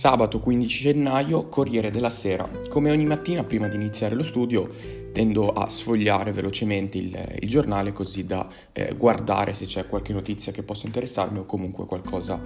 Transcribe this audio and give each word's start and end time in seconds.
Sabato 0.00 0.40
15 0.40 0.80
gennaio, 0.80 1.48
Corriere 1.48 1.90
della 1.90 2.08
Sera. 2.08 2.48
Come 2.70 2.90
ogni 2.90 3.04
mattina 3.04 3.44
prima 3.44 3.68
di 3.68 3.76
iniziare 3.76 4.14
lo 4.14 4.22
studio 4.22 4.66
tendo 5.12 5.52
a 5.52 5.68
sfogliare 5.68 6.32
velocemente 6.32 6.96
il, 6.96 7.36
il 7.38 7.46
giornale 7.46 7.92
così 7.92 8.24
da 8.24 8.48
eh, 8.72 8.94
guardare 8.96 9.52
se 9.52 9.66
c'è 9.66 9.86
qualche 9.86 10.14
notizia 10.14 10.52
che 10.52 10.62
possa 10.62 10.86
interessarmi 10.86 11.40
o 11.40 11.44
comunque 11.44 11.84
qualcosa 11.84 12.40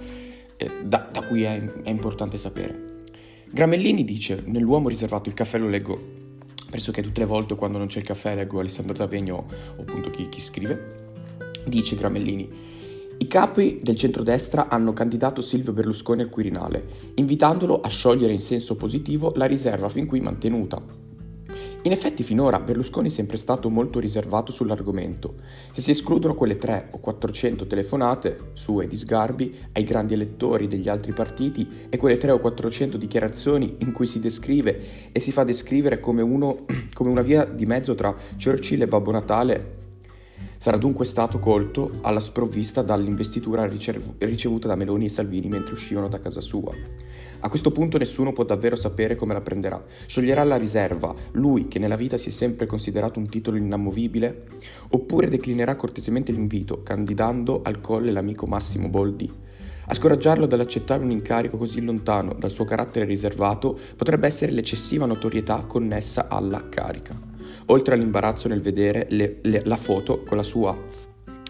eh, 0.57 0.69
da, 0.83 1.07
da, 1.09 1.21
cui 1.21 1.43
è, 1.43 1.63
è 1.83 1.89
importante 1.89 2.37
sapere. 2.37 3.05
Gramellini 3.49 4.03
dice, 4.03 4.43
nell'uomo 4.47 4.89
riservato 4.89 5.29
il 5.29 5.35
caffè 5.35 5.57
lo 5.57 5.69
leggo 5.69 5.97
pressoché 6.69 7.01
tutte 7.01 7.21
le 7.21 7.25
volte 7.25 7.55
quando 7.55 7.77
non 7.77 7.87
c'è 7.87 7.99
il 7.99 8.05
caffè 8.05 8.35
leggo 8.35 8.59
Alessandro 8.59 8.97
D'Avegno 8.97 9.45
o 9.77 9.81
appunto 9.81 10.09
chi, 10.09 10.27
chi 10.27 10.41
scrive, 10.41 11.13
dice 11.65 11.95
Gramellini, 11.95 12.74
i 13.17 13.27
capi 13.27 13.79
del 13.81 13.95
centrodestra 13.95 14.67
hanno 14.67 14.91
candidato 14.91 15.39
Silvio 15.39 15.71
Berlusconi 15.71 16.21
al 16.21 16.29
Quirinale, 16.29 16.83
invitandolo 17.15 17.79
a 17.79 17.87
sciogliere 17.87 18.33
in 18.33 18.39
senso 18.39 18.75
positivo 18.75 19.31
la 19.35 19.45
riserva 19.45 19.87
fin 19.87 20.05
qui 20.05 20.19
mantenuta. 20.19 20.81
In 21.83 21.91
effetti 21.91 22.23
finora 22.23 22.59
Berlusconi 22.59 23.07
è 23.07 23.11
sempre 23.11 23.37
stato 23.37 23.69
molto 23.69 23.99
riservato 23.99 24.51
sull'argomento. 24.51 25.35
Se 25.71 25.81
si 25.81 25.91
escludono 25.91 26.33
quelle 26.33 26.57
3 26.57 26.89
o 26.91 26.97
400 26.97 27.67
telefonate 27.67 28.49
sue 28.53 28.87
di 28.87 28.95
sgarbi 28.97 29.55
ai 29.71 29.83
grandi 29.83 30.15
elettori 30.15 30.67
degli 30.67 30.89
altri 30.89 31.13
partiti 31.13 31.67
e 31.87 31.95
quelle 31.97 32.17
3 32.17 32.31
o 32.31 32.39
400 32.39 32.97
dichiarazioni 32.97 33.77
in 33.79 33.91
cui 33.93 34.07
si 34.07 34.19
descrive 34.19 35.11
e 35.11 35.19
si 35.21 35.31
fa 35.31 35.43
descrivere 35.43 35.99
come, 35.99 36.21
uno, 36.21 36.65
come 36.91 37.11
una 37.11 37.21
via 37.21 37.45
di 37.45 37.65
mezzo 37.65 37.95
tra 37.95 38.13
Churchill 38.35 38.81
e 38.81 38.87
Babbo 38.87 39.11
Natale, 39.11 39.84
Sarà 40.65 40.77
dunque 40.77 41.05
stato 41.05 41.37
colto 41.37 41.99
alla 42.01 42.19
sprovvista 42.19 42.81
dall'investitura 42.81 43.69
ricevuta 44.17 44.67
da 44.67 44.73
Meloni 44.73 45.05
e 45.05 45.09
Salvini 45.09 45.47
mentre 45.47 45.75
uscivano 45.75 46.07
da 46.07 46.19
casa 46.19 46.41
sua. 46.41 46.73
A 47.41 47.49
questo 47.49 47.69
punto 47.69 47.99
nessuno 47.99 48.33
può 48.33 48.43
davvero 48.45 48.75
sapere 48.75 49.15
come 49.15 49.33
la 49.33 49.41
prenderà. 49.41 49.79
Scioglierà 50.07 50.43
la 50.43 50.55
riserva, 50.55 51.13
lui 51.33 51.67
che 51.67 51.77
nella 51.77 51.95
vita 51.95 52.17
si 52.17 52.29
è 52.29 52.31
sempre 52.31 52.65
considerato 52.65 53.19
un 53.19 53.29
titolo 53.29 53.57
inamovibile? 53.57 54.45
Oppure 54.89 55.29
declinerà 55.29 55.75
cortesemente 55.75 56.31
l'invito, 56.31 56.81
candidando 56.81 57.61
al 57.63 57.79
colle 57.79 58.11
l'amico 58.11 58.47
Massimo 58.47 58.89
Boldi? 58.89 59.31
A 59.85 59.93
scoraggiarlo 59.93 60.47
dall'accettare 60.47 61.03
un 61.03 61.11
incarico 61.11 61.57
così 61.57 61.79
lontano 61.81 62.33
dal 62.33 62.49
suo 62.49 62.65
carattere 62.65 63.05
riservato 63.05 63.77
potrebbe 63.95 64.25
essere 64.25 64.51
l'eccessiva 64.51 65.05
notorietà 65.05 65.63
connessa 65.67 66.27
alla 66.27 66.67
carica 66.69 67.33
oltre 67.67 67.93
all'imbarazzo 67.95 68.47
nel 68.47 68.61
vedere 68.61 69.07
le, 69.09 69.37
le, 69.41 69.61
la 69.65 69.75
foto 69.75 70.23
con 70.23 70.37
la 70.37 70.43
sua 70.43 70.77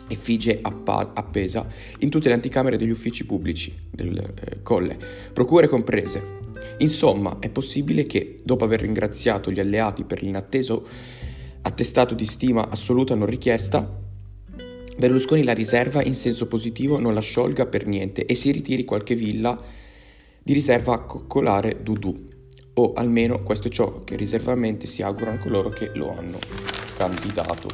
effigie 0.07 0.59
appa- 0.61 1.11
appesa 1.13 1.67
in 1.99 2.09
tutte 2.09 2.27
le 2.27 2.35
anticamere 2.35 2.77
degli 2.77 2.91
uffici 2.91 3.25
pubblici 3.25 3.73
del 3.89 4.17
eh, 4.17 4.61
Colle, 4.61 4.97
procure 5.33 5.67
comprese. 5.67 6.43
Insomma, 6.79 7.37
è 7.39 7.49
possibile 7.49 8.05
che, 8.05 8.39
dopo 8.43 8.63
aver 8.63 8.81
ringraziato 8.81 9.51
gli 9.51 9.59
alleati 9.59 10.03
per 10.03 10.21
l'inatteso 10.21 10.85
attestato 11.61 12.13
di 12.13 12.25
stima 12.25 12.69
assoluta 12.69 13.15
non 13.15 13.27
richiesta, 13.27 14.03
Berlusconi 14.97 15.43
la 15.43 15.53
riserva 15.53 16.01
in 16.03 16.13
senso 16.13 16.47
positivo 16.47 16.99
non 16.99 17.13
la 17.13 17.19
sciolga 17.19 17.65
per 17.65 17.85
niente 17.85 18.25
e 18.25 18.33
si 18.33 18.51
ritiri 18.51 18.85
qualche 18.85 19.13
villa 19.13 19.61
di 20.41 20.53
riserva 20.53 20.93
a 20.93 20.99
coccolare 20.99 21.79
Dudu 21.83 22.27
o 22.77 22.93
almeno 22.93 23.41
questo 23.41 23.67
è 23.67 23.71
ciò 23.71 24.03
che 24.03 24.15
riservamente 24.15 24.85
si 24.87 25.01
augurano 25.01 25.37
coloro 25.37 25.69
che 25.69 25.91
lo 25.93 26.11
hanno 26.11 26.39
candidato. 26.97 27.67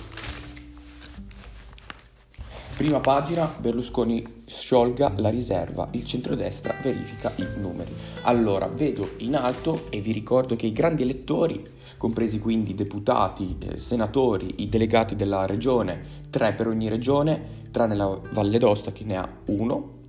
Prima 2.75 2.99
pagina, 2.99 3.51
Berlusconi 3.59 4.43
sciolga 4.45 5.13
la 5.17 5.29
riserva, 5.29 5.89
il 5.91 6.03
centrodestra 6.03 6.75
verifica 6.81 7.31
i 7.35 7.45
numeri. 7.59 7.93
Allora, 8.23 8.67
vedo 8.67 9.11
in 9.17 9.35
alto 9.35 9.85
e 9.91 10.01
vi 10.01 10.11
ricordo 10.11 10.55
che 10.55 10.65
i 10.65 10.71
grandi 10.71 11.03
elettori, 11.03 11.63
compresi 11.97 12.39
quindi 12.39 12.73
deputati, 12.73 13.55
eh, 13.59 13.77
senatori, 13.77 14.55
i 14.63 14.69
delegati 14.69 15.15
della 15.15 15.45
regione, 15.45 16.23
tre 16.31 16.53
per 16.53 16.67
ogni 16.67 16.89
regione, 16.89 17.59
tranne 17.69 17.95
la 17.95 18.19
Valle 18.31 18.57
d'Osta 18.57 18.91
che 18.91 19.03
ne 19.03 19.15
ha 19.15 19.29
uno, 19.45 19.99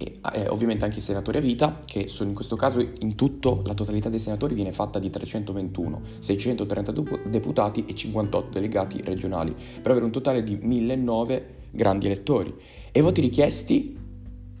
e 0.00 0.18
eh, 0.32 0.48
ovviamente 0.48 0.86
anche 0.86 0.96
i 0.96 1.02
senatori 1.02 1.36
a 1.36 1.40
vita, 1.42 1.80
che 1.84 2.08
sono 2.08 2.30
in 2.30 2.34
questo 2.34 2.56
caso 2.56 2.80
in 2.80 3.14
tutto 3.16 3.60
la 3.66 3.74
totalità 3.74 4.08
dei 4.08 4.18
senatori 4.18 4.54
viene 4.54 4.72
fatta 4.72 4.98
di 4.98 5.10
321, 5.10 6.00
632 6.20 7.20
deputati 7.26 7.84
e 7.86 7.94
58 7.94 8.48
delegati 8.50 9.02
regionali, 9.02 9.54
per 9.82 9.90
avere 9.90 10.06
un 10.06 10.10
totale 10.10 10.42
di 10.42 10.56
1009 10.56 11.54
grandi 11.70 12.06
elettori. 12.06 12.54
E 12.90 12.98
i 12.98 13.02
voti 13.02 13.20
richiesti 13.20 13.94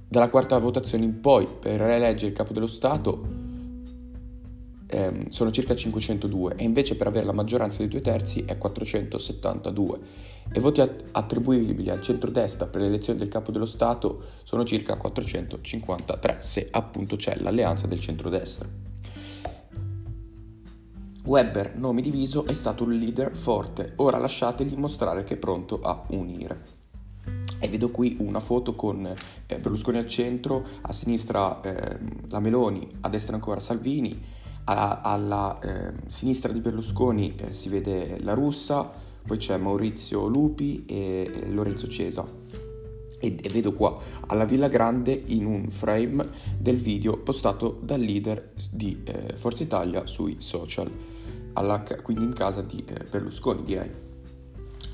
dalla 0.06 0.28
quarta 0.28 0.58
votazione 0.58 1.04
in 1.04 1.20
poi 1.20 1.48
per 1.58 1.80
rieleggere 1.80 2.26
il 2.26 2.36
capo 2.36 2.52
dello 2.52 2.66
Stato 2.66 3.48
ehm, 4.90 5.28
sono 5.28 5.50
circa 5.50 5.74
502 5.74 6.54
e 6.56 6.64
invece 6.64 6.96
per 6.96 7.06
avere 7.06 7.26
la 7.26 7.32
maggioranza 7.32 7.78
dei 7.78 7.88
due 7.88 8.00
terzi 8.00 8.44
è 8.44 8.58
472 8.58 9.98
e 10.52 10.58
voti 10.60 10.80
attribuibili 11.12 11.90
al 11.90 12.02
centrodestra 12.02 12.66
per 12.66 12.80
l'elezione 12.80 13.18
del 13.18 13.28
capo 13.28 13.52
dello 13.52 13.66
Stato 13.66 14.22
sono 14.42 14.64
circa 14.64 14.96
453 14.96 16.38
se 16.40 16.66
appunto 16.70 17.16
c'è 17.16 17.36
l'alleanza 17.36 17.86
del 17.86 18.00
centrodestra. 18.00 18.68
Weber, 21.22 21.76
nome 21.76 22.00
diviso, 22.00 22.46
è 22.46 22.54
stato 22.54 22.84
un 22.84 22.92
leader 22.94 23.36
forte, 23.36 23.92
ora 23.96 24.18
lasciategli 24.18 24.74
mostrare 24.74 25.22
che 25.22 25.34
è 25.34 25.36
pronto 25.36 25.80
a 25.80 26.04
unire. 26.08 26.78
E 27.60 27.68
vedo 27.68 27.90
qui 27.90 28.16
una 28.20 28.40
foto 28.40 28.74
con 28.74 29.04
eh, 29.04 29.58
Berlusconi 29.58 29.98
al 29.98 30.06
centro, 30.06 30.64
a 30.80 30.92
sinistra 30.94 31.60
eh, 31.60 31.98
la 32.28 32.40
Meloni, 32.40 32.88
a 33.02 33.08
destra 33.10 33.34
ancora 33.34 33.60
Salvini, 33.60 34.18
alla, 34.70 35.58
eh, 35.60 35.92
sinistra 36.06 36.52
di 36.52 36.60
Berlusconi 36.60 37.34
eh, 37.36 37.52
si 37.52 37.68
vede 37.68 38.18
la 38.20 38.34
russa, 38.34 38.90
poi 39.26 39.36
c'è 39.36 39.56
Maurizio 39.56 40.26
Lupi 40.26 40.84
e, 40.86 41.30
e 41.34 41.50
Lorenzo 41.50 41.88
Cesa. 41.88 42.24
E, 43.22 43.36
e, 43.38 43.48
vedo 43.50 43.74
qua 43.74 43.98
alla 44.28 44.46
Villa 44.46 44.68
Grande 44.68 45.12
in 45.26 45.44
un 45.44 45.68
frame 45.68 46.30
del 46.56 46.76
video 46.76 47.18
postato 47.18 47.78
dal 47.82 48.00
leader 48.00 48.52
di 48.70 49.02
eh, 49.04 49.36
Forza 49.36 49.62
Italia 49.62 50.06
sui 50.06 50.36
social, 50.38 50.90
alla, 51.52 51.82
quindi 52.02 52.24
in 52.24 52.32
casa 52.32 52.62
di 52.62 52.82
eh, 52.86 53.04
Berlusconi 53.10 53.62
direi. 53.62 54.08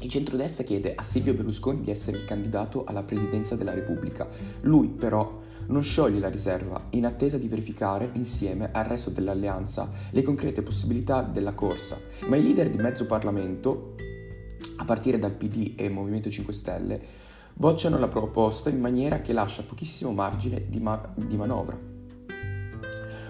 Il 0.01 0.11
centrodestra 0.11 0.65
chiede 0.65 0.95
a 0.95 1.03
Silvio 1.03 1.35
Berlusconi 1.35 1.83
di 1.83 1.91
essere 1.91 2.19
il 2.19 2.25
candidato 2.25 2.85
alla 2.85 3.03
presidenza 3.03 3.57
della 3.57 3.73
Repubblica. 3.73 4.29
Lui 4.63 4.89
però 4.89 5.45
non 5.69 5.83
scioglie 5.83 6.19
la 6.19 6.29
riserva 6.29 6.87
in 6.91 7.07
attesa 7.07 7.39
di 7.39 7.49
verificare 7.49 8.11
insieme 8.15 8.71
al 8.73 8.85
resto 8.85 9.11
dell'alleanza 9.11 9.89
le 10.11 10.23
concrete 10.23 10.63
possibilità 10.63 11.23
della 11.23 11.55
corsa. 11.55 11.99
Ma 12.29 12.37
i 12.37 12.43
leader 12.43 12.71
di 12.71 12.79
mezzo 12.79 13.07
Parlamento, 13.07 13.95
a 14.77 14.85
partire 14.85 15.19
dal 15.19 15.33
PD 15.33 15.75
e 15.77 15.89
Movimento 15.89 16.31
5 16.31 16.53
Stelle, 16.53 17.01
bocciano 17.53 17.99
la 17.99 18.09
proposta 18.09 18.69
in 18.69 18.81
maniera 18.81 19.21
che 19.21 19.33
lascia 19.33 19.63
pochissimo 19.63 20.13
margine 20.13 20.65
di, 20.69 20.79
ma- 20.79 21.13
di 21.15 21.37
manovra. 21.37 21.95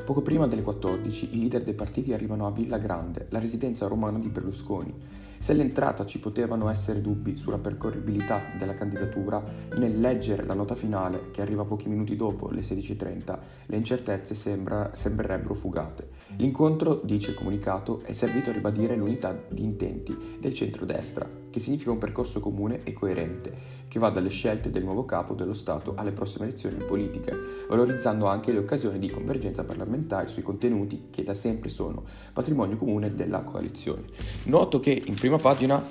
Poco 0.04 0.22
prima 0.22 0.46
delle 0.46 0.62
14 0.62 1.30
i 1.32 1.40
leader 1.40 1.64
dei 1.64 1.74
partiti 1.74 2.12
arrivano 2.12 2.46
a 2.46 2.52
Villa 2.52 2.78
Grande, 2.78 3.26
la 3.30 3.40
residenza 3.40 3.88
romana 3.88 4.18
di 4.18 4.28
Berlusconi. 4.28 4.94
Se 5.38 5.52
all'entrata 5.52 6.04
ci 6.04 6.18
potevano 6.18 6.68
essere 6.68 7.00
dubbi 7.00 7.36
sulla 7.36 7.58
percorribilità 7.58 8.42
della 8.58 8.74
candidatura, 8.74 9.42
nel 9.76 10.00
leggere 10.00 10.44
la 10.44 10.54
nota 10.54 10.74
finale, 10.74 11.30
che 11.30 11.42
arriva 11.42 11.64
pochi 11.64 11.88
minuti 11.88 12.16
dopo 12.16 12.48
le 12.50 12.60
16.30, 12.60 13.38
le 13.66 13.76
incertezze 13.76 14.34
sembra, 14.34 14.90
sembrerebbero 14.94 15.54
fugate. 15.54 16.08
L'incontro, 16.36 17.00
dice 17.04 17.30
il 17.30 17.36
comunicato, 17.36 18.00
è 18.02 18.12
servito 18.12 18.50
a 18.50 18.52
ribadire 18.52 18.96
l'unità 18.96 19.38
di 19.48 19.62
intenti 19.62 20.36
del 20.40 20.54
centrodestra, 20.54 21.28
che 21.50 21.60
significa 21.60 21.90
un 21.90 21.98
percorso 21.98 22.40
comune 22.40 22.80
e 22.84 22.92
coerente, 22.92 23.84
che 23.88 23.98
va 23.98 24.10
dalle 24.10 24.28
scelte 24.28 24.68
del 24.68 24.84
nuovo 24.84 25.04
capo 25.04 25.34
dello 25.34 25.54
Stato 25.54 25.94
alle 25.96 26.12
prossime 26.12 26.46
elezioni 26.46 26.84
politiche, 26.84 27.32
valorizzando 27.68 28.26
anche 28.26 28.52
le 28.52 28.58
occasioni 28.58 28.98
di 28.98 29.08
convergenza 29.08 29.64
parlamentare 29.64 30.26
sui 30.26 30.42
contenuti 30.42 31.06
che 31.10 31.22
da 31.22 31.32
sempre 31.32 31.68
sono 31.68 32.04
patrimonio 32.32 32.76
comune 32.76 33.14
della 33.14 33.42
coalizione. 33.42 34.02
Noto 34.44 34.80
che 34.80 35.02
in 35.06 35.14
prima 35.14 35.35
pagina, 35.38 35.84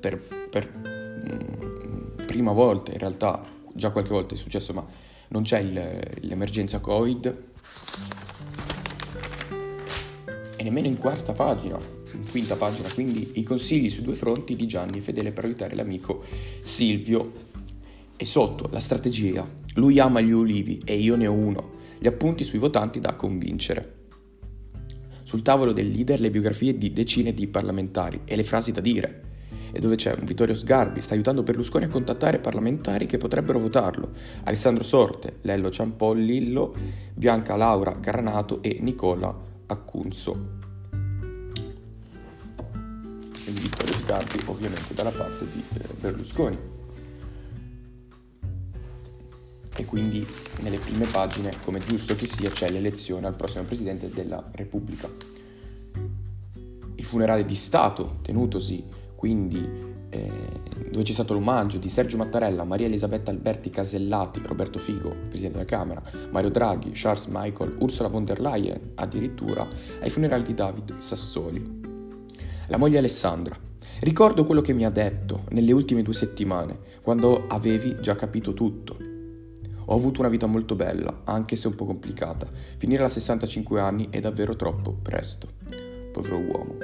per, 0.00 0.18
per 0.50 0.72
mm, 0.76 2.24
prima 2.26 2.52
volta 2.52 2.92
in 2.92 2.98
realtà, 2.98 3.42
già 3.72 3.90
qualche 3.90 4.10
volta 4.10 4.34
è 4.34 4.38
successo, 4.38 4.72
ma 4.72 4.86
non 5.28 5.42
c'è 5.42 5.58
il, 5.60 6.00
l'emergenza 6.20 6.80
Covid, 6.80 7.44
e 10.56 10.62
nemmeno 10.62 10.86
in 10.86 10.98
quarta 10.98 11.32
pagina 11.32 11.96
in 12.14 12.24
quinta 12.30 12.56
pagina, 12.56 12.88
quindi 12.92 13.32
i 13.34 13.42
consigli 13.42 13.90
su 13.90 14.02
due 14.02 14.14
fronti 14.14 14.56
di 14.56 14.66
Gianni 14.66 15.00
Fedele 15.00 15.32
per 15.32 15.44
aiutare 15.44 15.74
l'amico 15.74 16.24
Silvio. 16.62 17.46
E 18.16 18.24
sotto 18.24 18.68
la 18.72 18.80
strategia, 18.80 19.48
lui 19.74 20.00
ama 20.00 20.20
gli 20.20 20.32
ulivi 20.32 20.82
e 20.84 20.96
io 20.96 21.14
ne 21.14 21.28
ho 21.28 21.32
uno, 21.32 21.76
gli 21.98 22.08
appunti 22.08 22.42
sui 22.42 22.58
votanti 22.58 22.98
da 22.98 23.14
convincere. 23.14 23.97
Sul 25.28 25.42
tavolo 25.42 25.72
del 25.72 25.90
leader 25.90 26.20
le 26.20 26.30
biografie 26.30 26.78
di 26.78 26.90
decine 26.90 27.34
di 27.34 27.46
parlamentari 27.48 28.22
e 28.24 28.34
le 28.34 28.42
frasi 28.42 28.72
da 28.72 28.80
dire. 28.80 29.24
e 29.72 29.78
dove 29.78 29.96
c'è 29.96 30.14
un 30.18 30.24
Vittorio 30.24 30.54
Sgarbi, 30.54 31.02
sta 31.02 31.12
aiutando 31.12 31.42
Berlusconi 31.42 31.84
a 31.84 31.90
contattare 31.90 32.38
parlamentari 32.38 33.04
che 33.04 33.18
potrebbero 33.18 33.58
votarlo. 33.58 34.12
Alessandro 34.44 34.82
Sorte, 34.82 35.40
Lello 35.42 35.70
Ciampollillo, 35.70 36.74
Bianca 37.12 37.56
Laura 37.56 38.00
Caranato 38.00 38.62
e 38.62 38.78
Nicola 38.80 39.38
Accunzo. 39.66 40.48
E 43.44 43.50
Vittorio 43.50 43.92
Sgarbi 43.92 44.40
ovviamente 44.46 44.94
dalla 44.94 45.10
parte 45.10 45.46
di 45.52 45.62
eh, 45.74 45.88
Berlusconi. 46.00 46.77
E 49.78 49.84
quindi 49.84 50.26
nelle 50.62 50.78
prime 50.78 51.06
pagine, 51.06 51.52
come 51.64 51.78
giusto 51.78 52.16
che 52.16 52.26
sia, 52.26 52.50
c'è 52.50 52.68
l'elezione 52.68 53.28
al 53.28 53.36
prossimo 53.36 53.62
Presidente 53.62 54.10
della 54.10 54.44
Repubblica. 54.50 55.08
Il 56.96 57.04
funerale 57.04 57.44
di 57.44 57.54
Stato, 57.54 58.16
tenutosi 58.22 58.84
quindi 59.14 59.64
eh, 60.10 60.30
dove 60.90 61.04
c'è 61.04 61.12
stato 61.12 61.32
l'omaggio 61.32 61.78
di 61.78 61.88
Sergio 61.88 62.16
Mattarella, 62.16 62.64
Maria 62.64 62.86
Elisabetta 62.86 63.30
Alberti 63.30 63.70
Casellati, 63.70 64.40
Roberto 64.44 64.80
Figo, 64.80 65.14
Presidente 65.28 65.58
della 65.58 65.64
Camera, 65.64 66.02
Mario 66.32 66.50
Draghi, 66.50 66.90
Charles 66.92 67.26
Michael, 67.26 67.76
Ursula 67.78 68.08
von 68.08 68.24
der 68.24 68.40
Leyen, 68.40 68.92
addirittura 68.96 69.68
ai 70.00 70.10
funerali 70.10 70.42
di 70.42 70.54
David 70.54 70.98
Sassoli. 70.98 71.80
La 72.66 72.78
moglie 72.78 72.98
Alessandra. 72.98 73.56
Ricordo 74.00 74.42
quello 74.42 74.60
che 74.60 74.72
mi 74.72 74.84
ha 74.84 74.90
detto 74.90 75.44
nelle 75.50 75.70
ultime 75.70 76.02
due 76.02 76.14
settimane, 76.14 76.78
quando 77.00 77.46
avevi 77.46 77.96
già 78.00 78.16
capito 78.16 78.54
tutto. 78.54 79.07
Ho 79.90 79.94
avuto 79.94 80.20
una 80.20 80.28
vita 80.28 80.46
molto 80.46 80.74
bella, 80.74 81.22
anche 81.24 81.56
se 81.56 81.66
un 81.66 81.74
po' 81.74 81.86
complicata. 81.86 82.46
Finire 82.76 83.04
a 83.04 83.08
65 83.08 83.80
anni 83.80 84.08
è 84.10 84.20
davvero 84.20 84.54
troppo 84.54 84.92
presto. 84.92 85.48
Povero 86.12 86.36
uomo. 86.36 86.76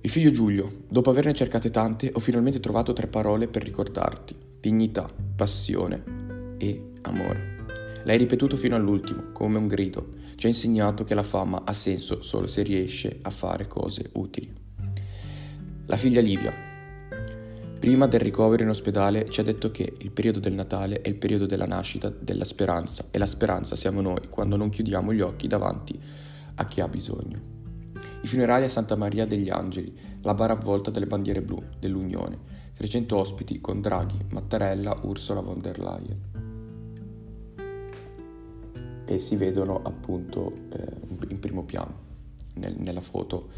Il 0.00 0.10
figlio 0.10 0.30
Giulio, 0.30 0.84
dopo 0.88 1.10
averne 1.10 1.34
cercate 1.34 1.70
tante, 1.70 2.10
ho 2.12 2.18
finalmente 2.20 2.58
trovato 2.58 2.94
tre 2.94 3.06
parole 3.06 3.48
per 3.48 3.62
ricordarti. 3.62 4.34
Dignità, 4.60 5.08
passione 5.36 6.54
e 6.56 6.92
amore. 7.02 7.50
L'hai 8.04 8.16
ripetuto 8.16 8.56
fino 8.56 8.74
all'ultimo, 8.74 9.30
come 9.32 9.58
un 9.58 9.68
grido. 9.68 10.08
Ci 10.36 10.46
ha 10.46 10.48
insegnato 10.48 11.04
che 11.04 11.14
la 11.14 11.22
fama 11.22 11.64
ha 11.66 11.72
senso 11.74 12.22
solo 12.22 12.46
se 12.46 12.62
riesce 12.62 13.18
a 13.20 13.30
fare 13.30 13.68
cose 13.68 14.08
utili. 14.14 14.50
La 15.84 15.96
figlia 15.98 16.22
Livia. 16.22 16.71
Prima 17.82 18.06
del 18.06 18.20
ricovero 18.20 18.62
in 18.62 18.68
ospedale 18.68 19.28
ci 19.28 19.40
ha 19.40 19.42
detto 19.42 19.72
che 19.72 19.94
il 19.98 20.12
periodo 20.12 20.38
del 20.38 20.52
Natale 20.52 21.00
è 21.00 21.08
il 21.08 21.16
periodo 21.16 21.46
della 21.46 21.66
nascita 21.66 22.10
della 22.10 22.44
speranza 22.44 23.06
e 23.10 23.18
la 23.18 23.26
speranza 23.26 23.74
siamo 23.74 24.00
noi 24.00 24.28
quando 24.28 24.54
non 24.54 24.68
chiudiamo 24.68 25.12
gli 25.12 25.20
occhi 25.20 25.48
davanti 25.48 25.98
a 26.54 26.64
chi 26.64 26.80
ha 26.80 26.86
bisogno. 26.86 27.40
I 28.22 28.26
funerali 28.28 28.66
a 28.66 28.68
Santa 28.68 28.94
Maria 28.94 29.26
degli 29.26 29.50
Angeli, 29.50 29.92
la 30.20 30.32
bara 30.32 30.52
avvolta 30.52 30.92
delle 30.92 31.08
bandiere 31.08 31.42
blu 31.42 31.60
dell'Unione, 31.80 32.38
300 32.74 33.16
ospiti 33.16 33.60
con 33.60 33.80
Draghi, 33.80 34.26
Mattarella, 34.30 35.00
Ursula 35.02 35.40
von 35.40 35.58
der 35.58 35.80
Leyen. 35.80 36.20
E 39.06 39.18
si 39.18 39.34
vedono 39.34 39.82
appunto 39.82 40.52
eh, 40.70 40.86
in 41.30 41.40
primo 41.40 41.64
piano 41.64 41.94
nel, 42.54 42.76
nella 42.78 43.00
foto 43.00 43.50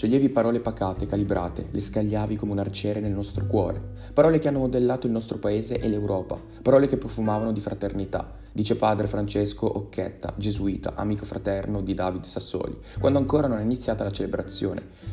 Sceglievi 0.00 0.30
parole 0.30 0.60
pacate, 0.60 1.04
calibrate, 1.04 1.66
le 1.70 1.80
scagliavi 1.82 2.34
come 2.34 2.52
un 2.52 2.58
arciere 2.58 3.00
nel 3.00 3.12
nostro 3.12 3.44
cuore. 3.44 3.82
Parole 4.14 4.38
che 4.38 4.48
hanno 4.48 4.60
modellato 4.60 5.06
il 5.06 5.12
nostro 5.12 5.36
paese 5.36 5.78
e 5.78 5.88
l'Europa. 5.88 6.40
Parole 6.62 6.88
che 6.88 6.96
profumavano 6.96 7.52
di 7.52 7.60
fraternità, 7.60 8.38
dice 8.50 8.76
padre 8.76 9.06
Francesco 9.06 9.66
Occhetta, 9.76 10.32
gesuita, 10.38 10.94
amico 10.94 11.26
fraterno 11.26 11.82
di 11.82 11.92
David 11.92 12.24
Sassoli, 12.24 12.78
quando 12.98 13.18
ancora 13.18 13.46
non 13.46 13.58
è 13.58 13.62
iniziata 13.62 14.02
la 14.02 14.10
celebrazione. 14.10 15.08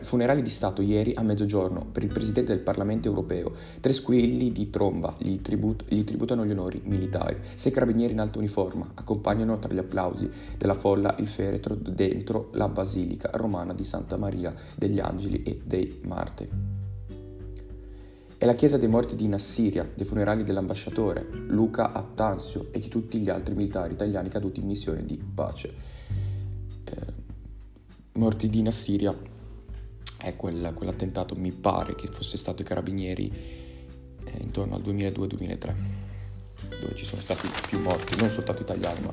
Funerali 0.00 0.42
di 0.42 0.50
Stato 0.50 0.82
ieri 0.82 1.12
a 1.14 1.22
mezzogiorno 1.22 1.86
per 1.92 2.02
il 2.02 2.12
Presidente 2.12 2.52
del 2.52 2.62
Parlamento 2.62 3.06
europeo. 3.06 3.52
Tre 3.80 3.92
squilli 3.92 4.50
di 4.50 4.68
tromba 4.68 5.14
gli, 5.16 5.40
tribut- 5.42 5.84
gli 5.86 6.02
tributano 6.02 6.44
gli 6.44 6.50
onori 6.50 6.82
militari. 6.84 7.36
Sei 7.54 7.70
carabinieri 7.70 8.12
in 8.12 8.18
alta 8.18 8.38
uniforma 8.38 8.90
accompagnano 8.94 9.60
tra 9.60 9.72
gli 9.72 9.78
applausi 9.78 10.28
della 10.58 10.74
folla 10.74 11.14
il 11.20 11.28
feretro 11.28 11.76
dentro 11.76 12.48
la 12.54 12.66
basilica 12.66 13.30
romana 13.34 13.72
di 13.72 13.84
Santa 13.84 14.16
Maria 14.16 14.22
degli 14.74 15.00
Angeli 15.00 15.42
e 15.42 15.60
dei 15.64 16.00
Martiri. 16.04 16.50
È 18.36 18.46
la 18.46 18.54
chiesa 18.54 18.76
dei 18.76 18.88
morti 18.88 19.14
di 19.14 19.26
Nassiria, 19.26 19.88
dei 19.94 20.04
funerali 20.04 20.44
dell'ambasciatore 20.44 21.26
Luca 21.48 21.92
Attansio 21.92 22.68
e 22.72 22.78
di 22.78 22.88
tutti 22.88 23.18
gli 23.18 23.30
altri 23.30 23.54
militari 23.54 23.94
italiani 23.94 24.28
caduti 24.28 24.60
in 24.60 24.66
missione 24.66 25.04
di 25.04 25.16
pace. 25.16 25.74
Eh, 26.84 27.12
morti 28.12 28.50
di 28.50 28.60
Nassiria 28.60 29.16
è 30.18 30.36
quel, 30.36 30.72
quell'attentato, 30.74 31.34
mi 31.36 31.52
pare 31.52 31.94
che 31.94 32.08
fosse 32.08 32.36
stato 32.36 32.62
i 32.62 32.64
carabinieri 32.64 33.32
eh, 34.24 34.42
intorno 34.42 34.74
al 34.74 34.82
2002-2003, 34.82 35.74
dove 36.80 36.94
ci 36.94 37.04
sono 37.04 37.20
stati 37.20 37.48
più 37.68 37.80
morti, 37.80 38.18
non 38.18 38.30
soltanto 38.30 38.62
italiani, 38.62 39.00
ma 39.00 39.12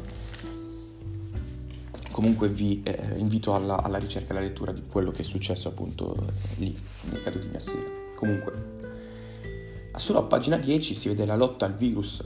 comunque 2.11 2.49
vi 2.49 2.81
eh, 2.83 3.17
invito 3.17 3.55
alla, 3.55 3.81
alla, 3.81 3.97
ricerca 3.97 4.33
e 4.33 4.37
alla 4.37 4.45
lettura 4.45 4.71
di 4.71 4.83
quello 4.87 5.11
che 5.11 5.21
è 5.21 5.25
successo 5.25 5.69
appunto 5.69 6.15
lì, 6.57 6.77
nei 7.09 7.21
caduti 7.21 7.47
in 7.47 7.53
Nassiria. 7.53 7.99
Comunque, 8.15 8.81
Solo 9.95 10.19
a 10.19 10.23
pagina 10.23 10.57
10 10.57 10.93
si 10.93 11.09
vede 11.09 11.25
la 11.25 11.35
lotta 11.35 11.65
al 11.65 11.75
virus. 11.75 12.25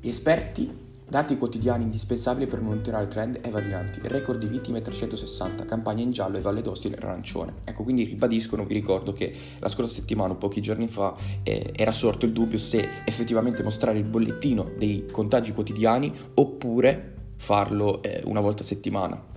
Gli 0.00 0.08
esperti 0.08 0.82
Dati 1.06 1.36
quotidiani 1.36 1.84
indispensabili 1.84 2.46
per 2.46 2.62
monitorare 2.62 3.06
trend 3.06 3.38
e 3.42 3.50
varianti, 3.50 4.00
record 4.02 4.40
di 4.40 4.46
vittime 4.46 4.80
360, 4.80 5.66
campagna 5.66 6.02
in 6.02 6.12
giallo 6.12 6.38
e 6.38 6.40
Valle 6.40 6.62
d'Osti 6.62 6.86
in 6.86 6.94
arancione. 6.94 7.56
Ecco, 7.64 7.82
quindi 7.82 8.04
ribadiscono, 8.04 8.64
vi 8.64 8.72
ricordo 8.72 9.12
che 9.12 9.32
la 9.58 9.68
scorsa 9.68 9.92
settimana, 9.92 10.34
pochi 10.34 10.62
giorni 10.62 10.88
fa, 10.88 11.14
eh, 11.42 11.72
era 11.76 11.92
sorto 11.92 12.24
il 12.24 12.32
dubbio 12.32 12.56
se 12.56 12.88
effettivamente 13.04 13.62
mostrare 13.62 13.98
il 13.98 14.04
bollettino 14.04 14.72
dei 14.78 15.04
contagi 15.12 15.52
quotidiani 15.52 16.10
oppure 16.34 17.13
farlo 17.36 18.02
eh, 18.02 18.22
una 18.24 18.40
volta 18.40 18.62
a 18.62 18.66
settimana. 18.66 19.32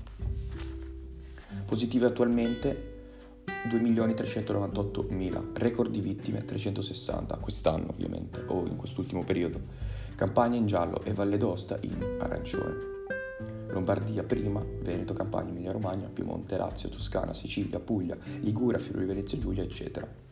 Positive 1.66 2.06
attualmente 2.06 2.96
2.398.000, 3.68 5.42
record 5.54 5.92
di 5.92 6.00
vittime 6.00 6.46
360, 6.46 7.38
quest'anno 7.38 7.90
ovviamente, 7.90 8.44
o 8.48 8.66
in 8.66 8.76
quest'ultimo 8.76 9.24
periodo. 9.24 9.60
Campania 10.16 10.58
in 10.58 10.66
giallo 10.66 11.02
e 11.04 11.14
Valle 11.14 11.38
d'Osta 11.38 11.78
in 11.82 12.18
arancione. 12.20 12.96
Lombardia 13.68 14.24
prima, 14.24 14.64
Veneto, 14.82 15.14
Campania, 15.14 15.52
Emilia 15.52 15.72
Romagna, 15.72 16.08
Piemonte, 16.08 16.58
Lazio, 16.58 16.90
Toscana, 16.90 17.34
Sicilia, 17.34 17.80
Puglia, 17.80 18.18
Liguria, 18.40 18.80
Friuli 18.80 19.06
Venezia 19.06 19.38
Giulia, 19.38 19.64
eccetera. 19.64 20.27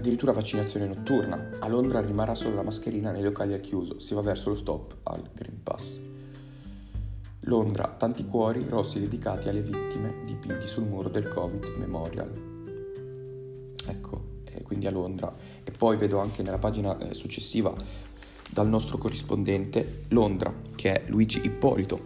Addirittura 0.00 0.32
vaccinazione 0.32 0.86
notturna. 0.86 1.50
A 1.58 1.68
Londra 1.68 2.00
rimarrà 2.00 2.34
solo 2.34 2.56
la 2.56 2.62
mascherina 2.62 3.10
nei 3.10 3.20
locali 3.20 3.52
al 3.52 3.60
chiuso, 3.60 4.00
si 4.00 4.14
va 4.14 4.22
verso 4.22 4.48
lo 4.48 4.54
stop 4.54 4.96
al 5.02 5.28
Green 5.34 5.62
Pass. 5.62 6.00
Londra, 7.40 7.94
tanti 7.98 8.24
cuori 8.24 8.64
rossi 8.66 8.98
dedicati 8.98 9.50
alle 9.50 9.60
vittime 9.60 10.24
dipinti 10.24 10.66
sul 10.66 10.84
muro 10.84 11.10
del 11.10 11.28
Covid 11.28 11.74
Memorial. 11.76 12.30
Ecco, 13.88 14.24
quindi 14.62 14.86
a 14.86 14.90
Londra. 14.90 15.36
E 15.62 15.70
poi 15.70 15.98
vedo 15.98 16.18
anche 16.18 16.42
nella 16.42 16.56
pagina 16.56 16.96
eh, 16.96 17.12
successiva 17.12 17.74
dal 18.48 18.68
nostro 18.68 18.96
corrispondente 18.96 20.04
Londra, 20.08 20.50
che 20.76 20.94
è 20.94 21.10
Luigi 21.10 21.44
Ippolito, 21.44 22.00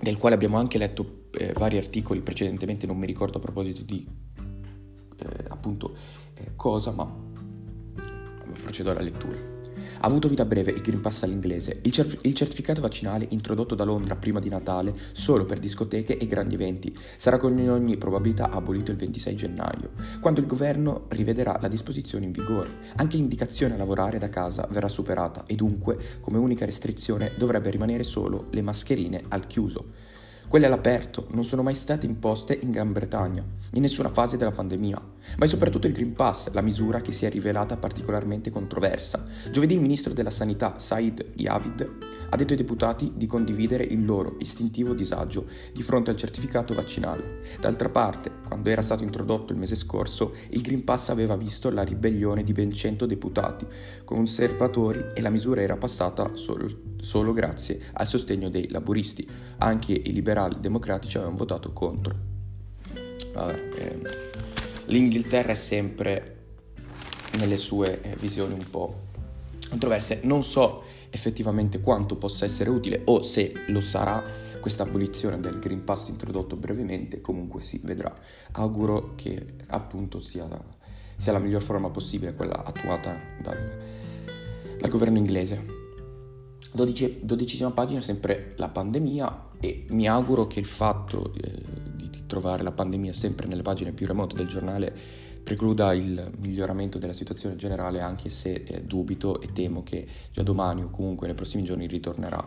del 0.00 0.18
quale 0.18 0.36
abbiamo 0.36 0.56
anche 0.56 0.78
letto 0.78 1.24
eh, 1.32 1.52
vari 1.52 1.78
articoli 1.78 2.20
precedentemente, 2.20 2.86
non 2.86 2.96
mi 2.96 3.06
ricordo 3.06 3.38
a 3.38 3.40
proposito 3.40 3.82
di 3.82 4.06
eh, 5.16 5.44
appunto 5.48 5.94
eh, 5.94 6.21
cosa, 6.56 6.90
ma 6.92 7.30
procedo 8.62 8.90
alla 8.90 9.00
lettura. 9.00 9.50
Ha 10.04 10.08
avuto 10.08 10.26
vita 10.26 10.44
breve 10.44 10.72
il 10.72 10.80
Green 10.80 11.00
Pass 11.00 11.22
all'inglese, 11.22 11.78
il, 11.82 11.92
cer- 11.92 12.18
il, 12.22 12.34
certificato 12.34 12.80
vaccinale 12.80 13.26
introdotto 13.30 13.76
da 13.76 13.84
Londra 13.84 14.16
prima 14.16 14.40
di 14.40 14.48
Natale 14.48 14.92
solo 15.12 15.44
per 15.44 15.60
discoteche 15.60 16.16
e 16.16 16.26
grandi 16.26 16.54
eventi 16.54 16.92
sarà 17.16 17.36
con 17.36 17.56
ogni 17.68 17.96
probabilità 17.96 18.50
abolito 18.50 18.90
il 18.90 18.96
26 18.96 19.36
gennaio, 19.36 19.90
quando 20.20 20.40
il 20.40 20.46
governo 20.46 21.04
rivederà 21.10 21.56
la 21.60 21.68
disposizione 21.68 22.24
in 22.24 22.32
vigore. 22.32 22.68
Anche 22.96 23.16
l'indicazione 23.16 23.74
a 23.74 23.76
lavorare 23.76 24.18
da 24.18 24.28
casa 24.28 24.66
verrà 24.68 24.88
superata 24.88 25.44
e 25.46 25.54
dunque, 25.54 25.96
come 26.20 26.38
unica 26.38 26.64
restrizione, 26.64 27.34
dovrebbe 27.38 27.70
rimanere 27.70 28.02
solo 28.02 28.46
le 28.50 28.62
mascherine 28.62 29.20
al 29.28 29.46
chiuso. 29.46 30.10
Quelle 30.48 30.66
all'aperto 30.66 31.26
non 31.30 31.44
sono 31.44 31.62
mai 31.62 31.74
state 31.74 32.04
imposte 32.04 32.58
in 32.60 32.70
Gran 32.70 32.92
Bretagna, 32.92 33.42
in 33.72 33.80
nessuna 33.80 34.10
fase 34.10 34.36
della 34.36 34.50
pandemia, 34.50 35.00
ma 35.36 35.44
è 35.44 35.48
soprattutto 35.48 35.86
il 35.86 35.94
Green 35.94 36.12
Pass 36.12 36.50
la 36.52 36.60
misura 36.60 37.00
che 37.00 37.10
si 37.10 37.24
è 37.24 37.30
rivelata 37.30 37.76
particolarmente 37.76 38.50
controversa. 38.50 39.24
Giovedì 39.50 39.74
il 39.74 39.80
ministro 39.80 40.12
della 40.12 40.30
Sanità, 40.30 40.78
Said 40.78 41.32
Yavid, 41.36 41.90
ha 42.28 42.36
detto 42.36 42.52
ai 42.52 42.58
deputati 42.58 43.12
di 43.14 43.26
condividere 43.26 43.84
il 43.84 44.04
loro 44.04 44.36
istintivo 44.40 44.92
disagio 44.92 45.46
di 45.72 45.82
fronte 45.82 46.10
al 46.10 46.16
certificato 46.16 46.74
vaccinale. 46.74 47.40
D'altra 47.60 47.88
parte, 47.88 48.30
quando 48.46 48.68
era 48.68 48.82
stato 48.82 49.02
introdotto 49.02 49.52
il 49.52 49.58
mese 49.58 49.74
scorso, 49.74 50.34
il 50.50 50.60
Green 50.60 50.84
Pass 50.84 51.08
aveva 51.08 51.36
visto 51.36 51.70
la 51.70 51.82
ribellione 51.82 52.42
di 52.42 52.52
ben 52.52 52.72
100 52.72 53.06
deputati 53.06 53.66
conservatori 54.04 55.06
e 55.14 55.20
la 55.20 55.30
misura 55.30 55.62
era 55.62 55.76
passata 55.76 56.34
solo, 56.34 56.91
solo 57.02 57.32
grazie 57.32 57.80
al 57.92 58.08
sostegno 58.08 58.48
dei 58.48 58.70
laburisti. 58.70 59.28
Anche 59.58 59.92
i 59.92 60.12
liberali 60.12 60.56
democratici 60.60 61.16
avevano 61.16 61.36
votato 61.36 61.72
contro. 61.72 62.14
Vabbè, 63.34 63.68
eh, 63.76 64.00
L'Inghilterra 64.86 65.52
è 65.52 65.54
sempre 65.54 66.36
nelle 67.38 67.56
sue 67.56 68.00
eh, 68.02 68.16
visioni 68.16 68.52
un 68.54 68.70
po' 68.70 69.00
controverse. 69.68 70.20
Non 70.24 70.42
so 70.42 70.84
effettivamente 71.10 71.80
quanto 71.80 72.16
possa 72.16 72.44
essere 72.44 72.70
utile 72.70 73.02
o 73.04 73.22
se 73.22 73.52
lo 73.68 73.80
sarà 73.80 74.22
questa 74.60 74.84
abolizione 74.84 75.40
del 75.40 75.58
Green 75.58 75.82
Pass 75.82 76.08
introdotto 76.08 76.56
brevemente, 76.56 77.20
comunque 77.20 77.60
si 77.60 77.80
vedrà. 77.82 78.14
Auguro 78.52 79.14
che 79.16 79.54
appunto 79.66 80.20
sia, 80.20 80.46
sia 81.16 81.32
la 81.32 81.38
miglior 81.38 81.62
forma 81.62 81.90
possibile 81.90 82.34
quella 82.34 82.64
attuata 82.64 83.18
dal, 83.42 83.78
dal 84.78 84.90
governo 84.90 85.18
inglese. 85.18 85.81
Dodici, 86.72 87.20
dodicesima 87.22 87.70
pagina, 87.70 88.00
sempre 88.00 88.54
la 88.56 88.68
pandemia 88.68 89.50
e 89.60 89.84
mi 89.90 90.08
auguro 90.08 90.46
che 90.46 90.58
il 90.58 90.66
fatto 90.66 91.34
eh, 91.34 91.62
di, 91.94 92.08
di 92.08 92.22
trovare 92.26 92.62
la 92.62 92.72
pandemia 92.72 93.12
sempre 93.12 93.46
nelle 93.46 93.62
pagine 93.62 93.92
più 93.92 94.06
remote 94.06 94.34
del 94.34 94.46
giornale 94.46 95.20
precluda 95.42 95.92
il 95.92 96.30
miglioramento 96.38 96.98
della 96.98 97.12
situazione 97.12 97.56
generale 97.56 98.00
anche 98.00 98.28
se 98.28 98.64
eh, 98.64 98.82
dubito 98.82 99.40
e 99.40 99.52
temo 99.52 99.82
che 99.82 100.06
già 100.32 100.42
domani 100.42 100.82
o 100.82 100.90
comunque 100.90 101.26
nei 101.26 101.36
prossimi 101.36 101.64
giorni 101.64 101.86
ritornerà 101.86 102.42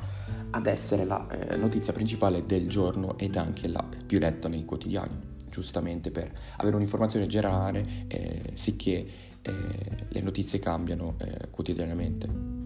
ad 0.50 0.65
essere 0.65 1.05
la 1.05 1.27
eh, 1.27 1.58
notizia 1.58 1.94
principale 1.94 2.46
del 2.46 2.67
giorno 2.67 3.17
ed 3.17 3.36
anche 3.36 3.67
la 3.67 3.84
più 4.05 4.17
letta 4.17 4.48
nei 4.48 4.65
quotidiani, 4.65 5.20
giustamente 5.50 6.10
per 6.12 6.32
avere 6.58 6.75
un'informazione 6.75 7.27
generale 7.27 8.05
eh, 8.08 8.51
sicché 8.53 9.05
eh, 9.41 9.51
le 10.08 10.22
notizie 10.22 10.60
cambiano 10.60 11.15
eh, 11.20 11.50
quotidianamente. 11.51 12.64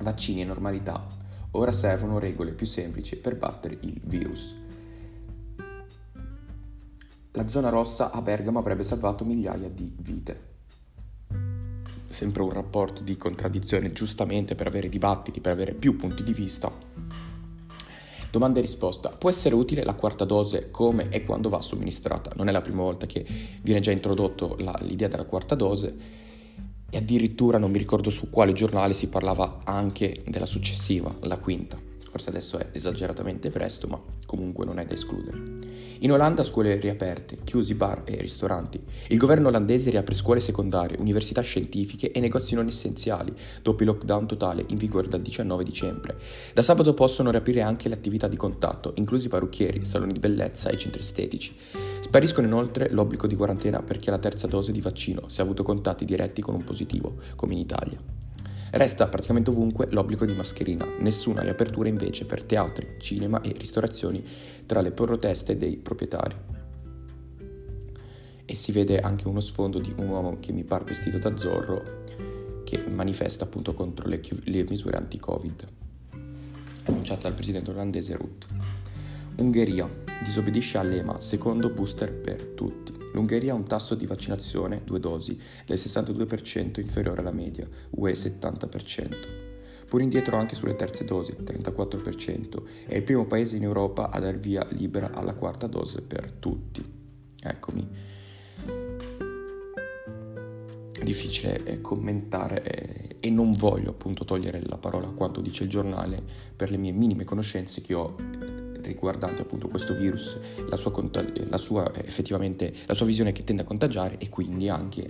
Vaccini 0.00 0.42
e 0.42 0.44
normalità. 0.44 1.06
Ora 1.52 1.72
servono 1.72 2.18
regole 2.18 2.52
più 2.52 2.66
semplici 2.66 3.16
per 3.16 3.36
battere 3.36 3.78
il 3.80 4.00
virus. 4.04 4.56
La 7.32 7.48
zona 7.48 7.68
rossa 7.68 8.10
a 8.10 8.22
Bergamo 8.22 8.58
avrebbe 8.58 8.84
salvato 8.84 9.24
migliaia 9.24 9.68
di 9.68 9.92
vite. 9.98 10.52
Sempre 12.08 12.42
un 12.42 12.52
rapporto 12.52 13.02
di 13.02 13.16
contraddizione, 13.16 13.92
giustamente 13.92 14.54
per 14.54 14.68
avere 14.68 14.88
dibattiti, 14.88 15.40
per 15.40 15.52
avere 15.52 15.74
più 15.74 15.96
punti 15.96 16.22
di 16.22 16.32
vista. 16.32 16.70
Domanda 18.30 18.58
e 18.58 18.62
risposta. 18.62 19.10
Può 19.10 19.30
essere 19.30 19.54
utile 19.54 19.84
la 19.84 19.94
quarta 19.94 20.24
dose 20.24 20.70
come 20.70 21.08
e 21.08 21.24
quando 21.24 21.48
va 21.48 21.60
somministrata? 21.60 22.32
Non 22.34 22.48
è 22.48 22.52
la 22.52 22.62
prima 22.62 22.82
volta 22.82 23.06
che 23.06 23.24
viene 23.62 23.80
già 23.80 23.92
introdotto 23.92 24.56
la, 24.58 24.76
l'idea 24.82 25.08
della 25.08 25.24
quarta 25.24 25.54
dose 25.54 25.96
e 26.90 26.96
addirittura 26.96 27.58
non 27.58 27.70
mi 27.70 27.78
ricordo 27.78 28.10
su 28.10 28.30
quale 28.30 28.52
giornale 28.52 28.92
si 28.92 29.08
parlava 29.08 29.60
anche 29.64 30.22
della 30.26 30.46
successiva, 30.46 31.14
la 31.22 31.38
quinta. 31.38 31.93
Forse 32.14 32.30
adesso 32.30 32.58
è 32.58 32.68
esageratamente 32.70 33.50
presto, 33.50 33.88
ma 33.88 34.00
comunque 34.24 34.64
non 34.64 34.78
è 34.78 34.84
da 34.84 34.94
escludere. 34.94 35.36
In 35.98 36.12
Olanda 36.12 36.44
scuole 36.44 36.76
riaperte, 36.76 37.38
chiusi 37.42 37.74
bar 37.74 38.02
e 38.04 38.14
ristoranti. 38.20 38.80
Il 39.08 39.18
governo 39.18 39.48
olandese 39.48 39.90
riapre 39.90 40.14
scuole 40.14 40.38
secondarie, 40.38 40.96
università 41.00 41.40
scientifiche 41.40 42.12
e 42.12 42.20
negozi 42.20 42.54
non 42.54 42.68
essenziali, 42.68 43.34
dopo 43.62 43.82
il 43.82 43.88
lockdown 43.88 44.28
totale 44.28 44.64
in 44.68 44.76
vigore 44.76 45.08
dal 45.08 45.22
19 45.22 45.64
dicembre. 45.64 46.16
Da 46.54 46.62
sabato 46.62 46.94
possono 46.94 47.32
riaprire 47.32 47.62
anche 47.62 47.88
le 47.88 47.96
attività 47.96 48.28
di 48.28 48.36
contatto, 48.36 48.92
inclusi 48.94 49.26
parrucchieri, 49.26 49.84
saloni 49.84 50.12
di 50.12 50.20
bellezza 50.20 50.68
e 50.68 50.76
centri 50.76 51.00
estetici. 51.00 51.56
Spariscono 51.98 52.46
inoltre 52.46 52.92
l'obbligo 52.92 53.26
di 53.26 53.34
quarantena 53.34 53.82
per 53.82 53.96
chi 53.96 54.10
ha 54.10 54.12
la 54.12 54.18
terza 54.18 54.46
dose 54.46 54.70
di 54.70 54.80
vaccino 54.80 55.28
se 55.28 55.40
ha 55.40 55.44
avuto 55.44 55.64
contatti 55.64 56.04
diretti 56.04 56.40
con 56.40 56.54
un 56.54 56.62
positivo, 56.62 57.16
come 57.34 57.54
in 57.54 57.58
Italia. 57.58 57.98
Resta 58.76 59.06
praticamente 59.06 59.50
ovunque 59.50 59.86
l'obbligo 59.92 60.24
di 60.24 60.34
mascherina, 60.34 60.84
nessuna 60.98 61.42
riapertura 61.42 61.88
invece 61.88 62.26
per 62.26 62.42
teatri, 62.42 62.96
cinema 62.98 63.40
e 63.40 63.54
ristorazioni 63.56 64.26
tra 64.66 64.80
le 64.80 64.90
proteste 64.90 65.56
dei 65.56 65.76
proprietari. 65.76 66.34
E 68.44 68.54
si 68.56 68.72
vede 68.72 68.98
anche 68.98 69.28
uno 69.28 69.38
sfondo 69.38 69.78
di 69.78 69.94
un 69.96 70.08
uomo 70.08 70.38
che 70.40 70.50
mi 70.50 70.64
pare 70.64 70.86
vestito 70.86 71.18
da 71.18 71.36
Zorro 71.36 72.02
che 72.64 72.84
manifesta 72.88 73.44
appunto 73.44 73.74
contro 73.74 74.08
le, 74.08 74.18
chi- 74.18 74.50
le 74.50 74.64
misure 74.64 74.96
anti-Covid, 74.96 75.68
annunciate 76.86 77.22
dal 77.22 77.34
presidente 77.34 77.70
olandese 77.70 78.16
Ruth. 78.16 78.48
Ungheria 79.36 79.88
disobbedisce 80.24 80.78
all'EMA, 80.78 81.20
secondo 81.20 81.70
booster 81.70 82.12
per 82.12 82.42
tutti. 82.42 83.03
L'Ungheria 83.14 83.52
ha 83.52 83.56
un 83.56 83.64
tasso 83.64 83.94
di 83.94 84.06
vaccinazione, 84.06 84.82
due 84.84 84.98
dosi, 84.98 85.38
del 85.64 85.78
62% 85.78 86.80
inferiore 86.80 87.20
alla 87.20 87.30
media, 87.30 87.66
UE 87.90 88.12
70%. 88.12 89.08
Pur 89.88 90.02
indietro 90.02 90.36
anche 90.36 90.56
sulle 90.56 90.74
terze 90.74 91.04
dosi, 91.04 91.32
34%, 91.32 92.62
è 92.86 92.96
il 92.96 93.02
primo 93.04 93.24
paese 93.26 93.56
in 93.56 93.62
Europa 93.62 94.10
a 94.10 94.18
dar 94.18 94.36
via 94.36 94.66
libera 94.70 95.12
alla 95.12 95.34
quarta 95.34 95.68
dose 95.68 96.02
per 96.02 96.32
tutti. 96.32 96.84
Eccomi. 97.40 97.88
Difficile 101.00 101.62
eh, 101.64 101.80
commentare 101.80 102.62
eh, 102.62 103.16
e 103.20 103.30
non 103.30 103.52
voglio 103.52 103.90
appunto 103.90 104.24
togliere 104.24 104.60
la 104.64 104.78
parola 104.78 105.06
a 105.06 105.12
quanto 105.12 105.40
dice 105.40 105.64
il 105.64 105.68
giornale 105.68 106.20
per 106.56 106.70
le 106.70 106.78
mie 106.78 106.92
minime 106.92 107.24
conoscenze 107.24 107.80
che 107.80 107.94
ho 107.94 108.16
riguardante 108.88 109.42
appunto 109.42 109.68
questo 109.68 109.94
virus, 109.94 110.38
la 110.68 110.76
sua, 110.76 110.92
la 111.48 111.56
sua, 111.56 111.92
effettivamente 111.94 112.72
la 112.86 112.94
sua 112.94 113.06
visione 113.06 113.32
che 113.32 113.44
tende 113.44 113.62
a 113.62 113.64
contagiare 113.64 114.18
e 114.18 114.28
quindi 114.28 114.68
anche 114.68 115.06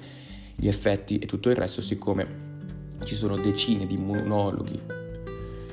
gli 0.54 0.68
effetti 0.68 1.18
e 1.18 1.26
tutto 1.26 1.50
il 1.50 1.56
resto, 1.56 1.82
siccome 1.82 2.52
ci 3.04 3.14
sono 3.14 3.36
decine 3.36 3.86
di 3.86 3.94
immunologhi 3.94 4.80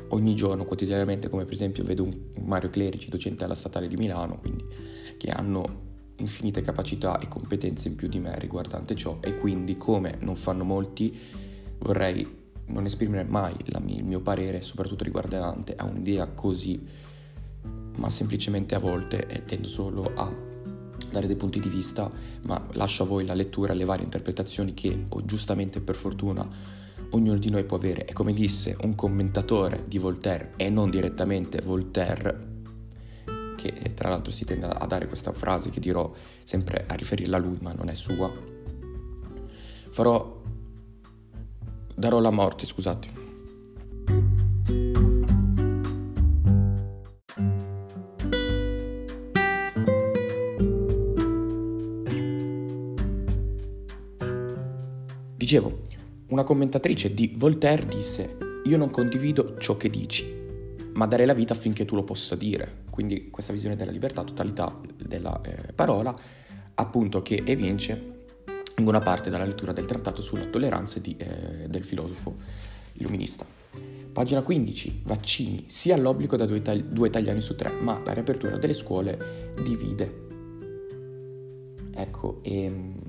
ogni 0.10 0.36
giorno, 0.36 0.66
quotidianamente, 0.66 1.30
come 1.30 1.46
per 1.46 1.54
esempio 1.54 1.84
vedo 1.84 2.08
Mario 2.42 2.70
Clerici, 2.70 3.10
docente 3.10 3.44
alla 3.44 3.56
Statale 3.56 3.88
di 3.88 3.96
Milano, 3.96 4.40
quindi 4.40 4.66
che 5.18 5.30
hanno 5.30 5.90
infinite 6.18 6.62
capacità 6.62 7.18
e 7.20 7.28
competenze 7.28 7.88
in 7.88 7.96
più 7.96 8.08
di 8.08 8.20
me 8.20 8.38
riguardante 8.38 8.96
ciò 8.96 9.18
e 9.22 9.34
quindi 9.34 9.76
come 9.78 10.18
non 10.20 10.36
fanno 10.36 10.64
molti 10.64 11.18
vorrei 11.80 12.40
non 12.66 12.86
esprimere 12.86 13.24
mai 13.24 13.56
mia, 13.82 13.98
il 13.98 14.06
mio 14.06 14.22
parere, 14.22 14.62
soprattutto 14.62 15.04
riguardante 15.04 15.76
a 15.76 15.86
un'idea 15.86 16.28
così 16.28 16.82
ma 18.02 18.10
semplicemente 18.10 18.74
a 18.74 18.80
volte 18.80 19.44
tendo 19.46 19.68
solo 19.68 20.12
a 20.16 20.34
dare 21.12 21.28
dei 21.28 21.36
punti 21.36 21.60
di 21.60 21.70
vista, 21.70 22.10
ma 22.44 22.66
lascio 22.74 23.04
a 23.04 23.06
voi 23.06 23.28
la 23.28 23.36
lettura 23.36 23.74
le 23.74 23.86
varie 23.86 24.04
interpretazioni 24.04 24.74
che, 24.74 25.06
o 25.08 25.24
giustamente 25.24 25.82
per 25.82 25.94
fortuna, 25.94 26.48
ognuno 27.12 27.38
di 27.38 27.52
noi 27.52 27.64
può 27.64 27.78
avere. 27.78 28.06
E 28.06 28.14
come 28.14 28.34
disse 28.34 28.76
un 28.82 28.96
commentatore 28.96 29.86
di 29.88 30.00
Voltaire, 30.00 30.54
e 30.58 30.70
non 30.70 30.90
direttamente 30.90 31.62
Voltaire, 31.62 32.50
che 33.56 33.68
eh, 33.68 33.94
tra 33.94 34.10
l'altro 34.10 34.32
si 34.32 34.46
tende 34.46 34.66
a 34.66 34.86
dare 34.88 35.08
questa 35.08 35.32
frase 35.32 35.70
che 35.70 35.80
dirò 35.80 36.12
sempre 36.44 36.86
a 36.88 36.96
riferirla 36.96 37.38
a 37.38 37.40
lui, 37.40 37.58
ma 37.62 37.72
non 37.72 37.88
è 37.90 37.94
sua, 37.94 38.32
farò... 39.92 40.42
darò 41.94 42.20
la 42.20 42.32
morte, 42.32 42.66
scusate. 42.66 43.21
Dicevo, 55.52 55.82
una 56.28 56.46
commentatrice 56.46 57.14
di 57.14 57.34
Voltaire 57.36 57.86
disse, 57.86 58.38
io 58.64 58.78
non 58.78 58.90
condivido 58.90 59.58
ciò 59.58 59.76
che 59.76 59.90
dici, 59.90 60.26
ma 60.94 61.06
darei 61.08 61.26
la 61.26 61.34
vita 61.34 61.52
affinché 61.52 61.84
tu 61.84 61.96
lo 61.96 62.06
possa 62.06 62.38
dire. 62.38 62.84
Quindi 62.90 63.30
questa 63.30 63.52
visione 63.52 63.76
della 63.76 63.92
libertà, 63.92 64.24
totalità 64.24 64.74
della 64.96 65.42
eh, 65.42 65.74
parola, 65.74 66.16
appunto 66.76 67.22
che 67.22 67.44
evince 67.46 68.24
in 68.78 68.84
buona 68.86 69.02
parte 69.02 69.30
dalla 69.30 69.44
lettura 69.44 69.74
del 69.74 69.86
trattato 69.86 70.22
sulla 70.22 70.46
tolleranza 70.46 71.00
di, 71.00 71.18
eh, 71.18 71.68
del 71.68 71.84
filosofo 71.84 72.34
illuminista. 72.94 73.46
Pagina 74.14 74.44
15, 74.44 75.02
vaccini, 75.04 75.66
sia 75.68 75.98
l'obbligo 75.98 76.38
da 76.38 76.46
due, 76.46 76.62
due 76.62 77.08
italiani 77.10 77.42
su 77.42 77.58
tre, 77.58 77.72
ma 77.72 78.02
la 78.06 78.14
riapertura 78.14 78.56
delle 78.56 78.72
scuole 78.72 79.52
divide. 79.62 80.30
Ecco, 81.94 82.40
ehm, 82.42 83.01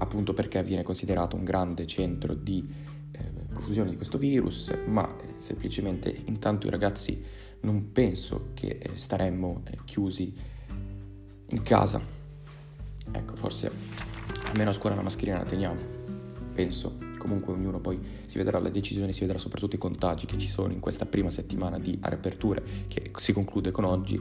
appunto 0.00 0.34
perché 0.34 0.62
viene 0.62 0.82
considerato 0.82 1.36
un 1.36 1.44
grande 1.44 1.86
centro 1.86 2.34
di 2.34 2.66
eh, 3.12 3.18
profusione 3.48 3.90
di 3.90 3.96
questo 3.96 4.18
virus, 4.18 4.74
ma 4.86 5.06
eh, 5.06 5.34
semplicemente 5.36 6.22
intanto 6.26 6.66
i 6.66 6.70
ragazzi 6.70 7.22
non 7.60 7.92
penso 7.92 8.48
che 8.54 8.78
eh, 8.80 8.90
staremmo 8.94 9.62
eh, 9.64 9.78
chiusi 9.84 10.34
in 11.46 11.62
casa. 11.62 12.00
Ecco, 13.12 13.36
forse 13.36 13.70
almeno 14.44 14.70
a 14.70 14.72
scuola 14.72 14.94
la 14.94 15.02
mascherina 15.02 15.38
la 15.38 15.44
teniamo, 15.44 15.80
penso, 16.54 16.96
comunque 17.18 17.52
ognuno 17.52 17.80
poi 17.80 18.00
si 18.24 18.38
vedrà 18.38 18.58
la 18.58 18.70
decisione, 18.70 19.12
si 19.12 19.20
vedrà 19.20 19.38
soprattutto 19.38 19.76
i 19.76 19.78
contagi 19.78 20.26
che 20.26 20.38
ci 20.38 20.48
sono 20.48 20.72
in 20.72 20.80
questa 20.80 21.04
prima 21.06 21.30
settimana 21.30 21.78
di 21.78 21.98
riaperture 22.00 22.62
che 22.88 23.10
si 23.16 23.32
conclude 23.32 23.70
con 23.70 23.84
oggi 23.84 24.20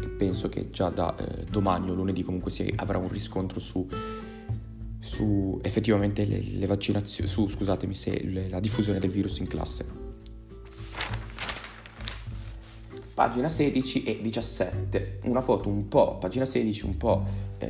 e 0.00 0.08
penso 0.08 0.48
che 0.48 0.70
già 0.70 0.88
da 0.88 1.14
eh, 1.16 1.44
domani 1.44 1.90
o 1.90 1.94
lunedì 1.94 2.22
comunque 2.22 2.50
si 2.50 2.72
avrà 2.76 2.98
un 2.98 3.08
riscontro 3.08 3.60
su, 3.60 3.86
su 5.02 5.58
effettivamente 5.62 6.24
le, 6.24 6.40
le 6.40 6.66
vaccinazioni, 6.66 7.28
su 7.28 7.48
scusatemi 7.48 7.92
se 7.92 8.22
le, 8.22 8.48
la 8.48 8.60
diffusione 8.60 9.00
del 9.00 9.10
virus 9.10 9.38
in 9.38 9.48
classe. 9.48 10.10
Pagina 13.12 13.48
16 13.48 14.04
e 14.04 14.20
17, 14.22 15.18
una 15.24 15.40
foto 15.40 15.68
un 15.68 15.88
po', 15.88 16.16
pagina 16.18 16.44
16 16.44 16.84
un 16.86 16.96
po' 16.96 17.24
eh, 17.58 17.68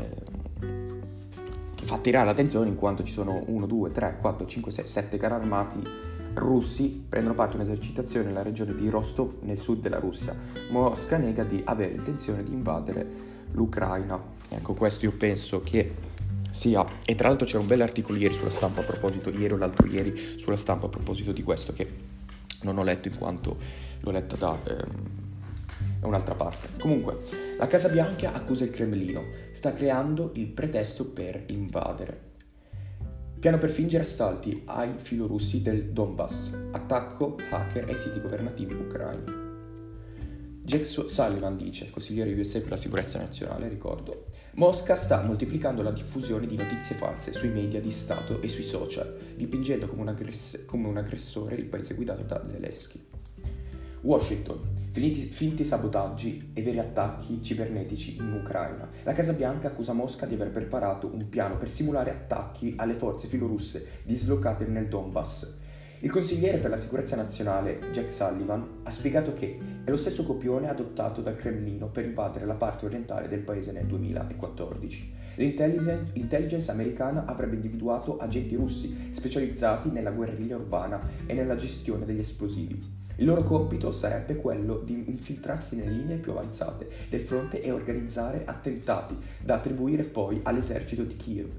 fa 1.92 1.94
attirare 1.94 2.26
l'attenzione 2.26 2.68
in 2.68 2.76
quanto 2.76 3.02
ci 3.02 3.12
sono 3.12 3.42
1, 3.46 3.66
2, 3.66 3.90
3, 3.90 4.18
4, 4.20 4.46
5, 4.46 4.70
6, 4.70 4.86
7 4.86 5.16
carri 5.16 5.34
armati 5.34 5.82
russi 6.34 7.04
prendono 7.08 7.34
parte 7.34 7.56
a 7.56 7.60
un'esercitazione 7.60 8.26
nella 8.26 8.42
regione 8.42 8.74
di 8.74 8.88
Rostov 8.88 9.36
nel 9.42 9.58
sud 9.58 9.80
della 9.80 9.98
Russia. 9.98 10.34
Mosca 10.70 11.16
nega 11.16 11.44
di 11.44 11.60
avere 11.64 11.94
intenzione 11.94 12.42
di 12.42 12.52
invadere 12.52 13.06
l'Ucraina. 13.52 14.20
Ecco, 14.48 14.74
questo 14.74 15.06
io 15.06 15.12
penso 15.12 15.62
che 15.62 16.11
sia... 16.52 16.86
E 17.04 17.14
tra 17.16 17.28
l'altro 17.28 17.46
c'era 17.46 17.58
un 17.58 17.66
bel 17.66 17.80
articolo 17.80 18.18
ieri 18.18 18.34
sulla 18.34 18.50
stampa 18.50 18.82
a 18.82 18.84
proposito, 18.84 19.30
ieri 19.30 19.54
o 19.54 19.56
l'altro 19.56 19.86
ieri, 19.88 20.38
sulla 20.38 20.56
stampa 20.56 20.86
a 20.86 20.88
proposito 20.88 21.32
di 21.32 21.42
questo 21.42 21.72
che 21.72 21.88
non 22.62 22.78
ho 22.78 22.84
letto 22.84 23.08
in 23.08 23.18
quanto 23.18 23.56
l'ho 24.00 24.10
letta 24.10 24.36
da... 24.36 24.58
Ehm, 24.68 25.20
un'altra 26.06 26.34
parte. 26.34 26.68
Comunque, 26.78 27.18
la 27.58 27.66
Casa 27.66 27.88
Bianca 27.88 28.32
accusa 28.32 28.64
il 28.64 28.70
Cremlino, 28.70 29.24
sta 29.52 29.72
creando 29.72 30.32
il 30.34 30.46
pretesto 30.46 31.04
per 31.04 31.44
invadere. 31.48 32.30
Piano 33.38 33.58
per 33.58 33.70
fingere 33.70 34.04
assalti 34.04 34.62
ai 34.66 34.92
filorussi 34.96 35.62
del 35.62 35.90
Donbass, 35.90 36.56
attacco 36.72 37.36
hacker 37.50 37.88
ai 37.88 37.96
siti 37.96 38.20
governativi 38.20 38.74
ucraini. 38.74 39.40
Jack 40.64 40.86
Sullivan 40.86 41.56
dice, 41.56 41.90
consigliere 41.90 42.32
USA 42.32 42.60
per 42.60 42.70
la 42.70 42.76
sicurezza 42.76 43.18
nazionale, 43.18 43.68
ricordo, 43.68 44.26
Mosca 44.54 44.96
sta 44.96 45.22
moltiplicando 45.22 45.80
la 45.80 45.92
diffusione 45.92 46.46
di 46.46 46.56
notizie 46.56 46.94
false 46.94 47.32
sui 47.32 47.48
media 47.48 47.80
di 47.80 47.90
Stato 47.90 48.42
e 48.42 48.48
sui 48.48 48.62
social, 48.62 49.32
dipingendo 49.34 49.86
come 49.86 50.02
un, 50.02 50.08
aggress- 50.08 50.66
come 50.66 50.88
un 50.88 50.98
aggressore 50.98 51.54
il 51.54 51.64
paese 51.64 51.94
guidato 51.94 52.22
da 52.24 52.44
Zelensky. 52.46 53.02
Washington. 54.02 54.60
Finiti, 54.90 55.22
finti 55.22 55.64
sabotaggi 55.64 56.50
e 56.52 56.60
veri 56.60 56.78
attacchi 56.78 57.42
cibernetici 57.42 58.18
in 58.18 58.30
Ucraina. 58.30 58.90
La 59.04 59.14
Casa 59.14 59.32
Bianca 59.32 59.68
accusa 59.68 59.94
Mosca 59.94 60.26
di 60.26 60.34
aver 60.34 60.50
preparato 60.50 61.06
un 61.06 61.30
piano 61.30 61.56
per 61.56 61.70
simulare 61.70 62.10
attacchi 62.10 62.74
alle 62.76 62.92
forze 62.92 63.28
filorusse 63.28 64.02
dislocate 64.02 64.66
nel 64.66 64.88
Donbass. 64.88 65.60
Il 66.04 66.10
consigliere 66.10 66.58
per 66.58 66.68
la 66.68 66.76
sicurezza 66.76 67.14
nazionale, 67.14 67.78
Jack 67.92 68.10
Sullivan, 68.10 68.80
ha 68.82 68.90
spiegato 68.90 69.34
che 69.34 69.56
è 69.84 69.88
lo 69.88 69.96
stesso 69.96 70.24
copione 70.24 70.68
adottato 70.68 71.20
dal 71.20 71.36
Cremlino 71.36 71.86
per 71.86 72.04
invadere 72.04 72.44
la 72.44 72.54
parte 72.54 72.86
orientale 72.86 73.28
del 73.28 73.38
paese 73.38 73.70
nel 73.70 73.86
2014. 73.86 75.14
L'intelligence, 75.36 76.10
l'intelligence 76.14 76.68
americana 76.72 77.24
avrebbe 77.24 77.54
individuato 77.54 78.18
agenti 78.18 78.56
russi 78.56 79.12
specializzati 79.12 79.90
nella 79.90 80.10
guerriglia 80.10 80.56
urbana 80.56 81.00
e 81.24 81.34
nella 81.34 81.54
gestione 81.54 82.04
degli 82.04 82.18
esplosivi. 82.18 82.82
Il 83.14 83.24
loro 83.24 83.44
compito 83.44 83.92
sarebbe 83.92 84.34
quello 84.34 84.78
di 84.78 85.04
infiltrarsi 85.06 85.76
nelle 85.76 85.92
linee 85.92 86.16
più 86.16 86.32
avanzate 86.32 86.88
del 87.10 87.20
fronte 87.20 87.62
e 87.62 87.70
organizzare 87.70 88.42
attentati 88.44 89.16
da 89.40 89.54
attribuire 89.54 90.02
poi 90.02 90.40
all'esercito 90.42 91.04
di 91.04 91.14
Kiev. 91.14 91.50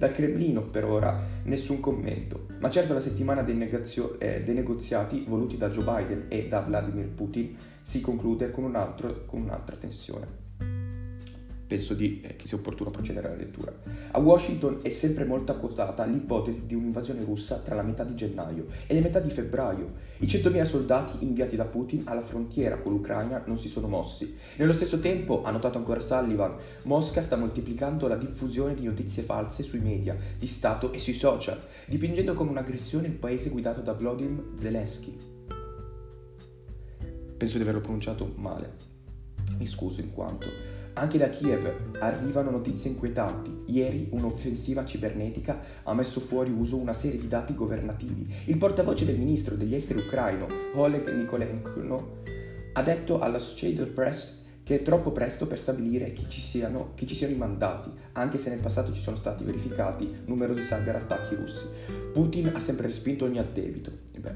Dal 0.00 0.12
Cremlino 0.12 0.62
per 0.62 0.86
ora 0.86 1.14
nessun 1.42 1.78
commento, 1.78 2.46
ma 2.58 2.70
certo 2.70 2.94
la 2.94 3.00
settimana 3.00 3.42
dei, 3.42 3.54
negazio- 3.54 4.18
eh, 4.18 4.42
dei 4.42 4.54
negoziati 4.54 5.26
voluti 5.28 5.58
da 5.58 5.68
Joe 5.68 5.84
Biden 5.84 6.24
e 6.28 6.48
da 6.48 6.60
Vladimir 6.60 7.08
Putin 7.08 7.54
si 7.82 8.00
conclude 8.00 8.50
con, 8.50 8.64
un 8.64 8.76
altro, 8.76 9.26
con 9.26 9.42
un'altra 9.42 9.76
tensione 9.76 10.49
penso 11.70 11.94
di, 11.94 12.20
eh, 12.20 12.34
che 12.34 12.48
sia 12.48 12.58
opportuno 12.58 12.90
procedere 12.90 13.28
alla 13.28 13.36
lettura. 13.36 13.72
A 14.10 14.18
Washington 14.18 14.80
è 14.82 14.88
sempre 14.88 15.24
molto 15.24 15.56
quotata 15.56 16.04
l'ipotesi 16.04 16.66
di 16.66 16.74
un'invasione 16.74 17.22
russa 17.22 17.58
tra 17.64 17.76
la 17.76 17.82
metà 17.82 18.02
di 18.02 18.16
gennaio 18.16 18.66
e 18.88 18.92
le 18.92 19.00
metà 19.00 19.20
di 19.20 19.30
febbraio. 19.30 19.92
I 20.18 20.26
100.000 20.26 20.64
soldati 20.64 21.24
inviati 21.24 21.54
da 21.54 21.64
Putin 21.66 22.02
alla 22.06 22.22
frontiera 22.22 22.76
con 22.78 22.90
l'Ucraina 22.90 23.44
non 23.46 23.56
si 23.56 23.68
sono 23.68 23.86
mossi. 23.86 24.34
Nello 24.56 24.72
stesso 24.72 24.98
tempo, 24.98 25.44
ha 25.44 25.52
notato 25.52 25.78
ancora 25.78 26.00
Sullivan, 26.00 26.54
Mosca 26.84 27.22
sta 27.22 27.36
moltiplicando 27.36 28.08
la 28.08 28.16
diffusione 28.16 28.74
di 28.74 28.84
notizie 28.84 29.22
false 29.22 29.62
sui 29.62 29.78
media, 29.78 30.16
di 30.36 30.46
Stato 30.46 30.92
e 30.92 30.98
sui 30.98 31.14
social, 31.14 31.62
dipingendo 31.86 32.34
come 32.34 32.50
un'aggressione 32.50 33.06
il 33.06 33.12
paese 33.12 33.48
guidato 33.48 33.80
da 33.80 33.92
Vladimir 33.92 34.54
Zelensky. 34.56 35.16
Penso 37.36 37.56
di 37.58 37.62
averlo 37.62 37.80
pronunciato 37.80 38.32
male. 38.38 38.88
Mi 39.56 39.66
scuso 39.66 40.00
in 40.00 40.12
quanto 40.12 40.78
anche 40.94 41.18
da 41.18 41.28
Kiev 41.28 41.98
arrivano 42.00 42.50
notizie 42.50 42.90
inquietanti. 42.90 43.64
Ieri 43.66 44.08
un'offensiva 44.10 44.84
cibernetica 44.84 45.60
ha 45.82 45.94
messo 45.94 46.20
fuori 46.20 46.50
uso 46.50 46.76
una 46.76 46.92
serie 46.92 47.20
di 47.20 47.28
dati 47.28 47.54
governativi. 47.54 48.32
Il 48.46 48.56
portavoce 48.56 49.04
del 49.04 49.18
ministro 49.18 49.54
degli 49.54 49.74
esteri 49.74 50.00
ucraino, 50.00 50.46
Oleg 50.74 51.12
Nikolenko, 51.12 52.22
ha 52.72 52.82
detto 52.82 53.20
all'Associated 53.20 53.88
Press 53.88 54.38
che 54.62 54.76
è 54.76 54.82
troppo 54.82 55.10
presto 55.10 55.48
per 55.48 55.58
stabilire 55.58 56.12
chi 56.12 56.28
ci, 56.28 56.40
siano, 56.40 56.92
chi 56.94 57.04
ci 57.04 57.16
siano 57.16 57.34
i 57.34 57.36
mandati, 57.36 57.90
anche 58.12 58.38
se 58.38 58.50
nel 58.50 58.60
passato 58.60 58.92
ci 58.92 59.00
sono 59.00 59.16
stati 59.16 59.42
verificati 59.42 60.18
numerosi 60.26 60.62
cyberattacchi 60.62 61.34
russi. 61.34 61.66
Putin 62.12 62.52
ha 62.54 62.60
sempre 62.60 62.86
respinto 62.86 63.24
ogni 63.24 63.38
addebito. 63.38 63.90
Beh, 64.16 64.34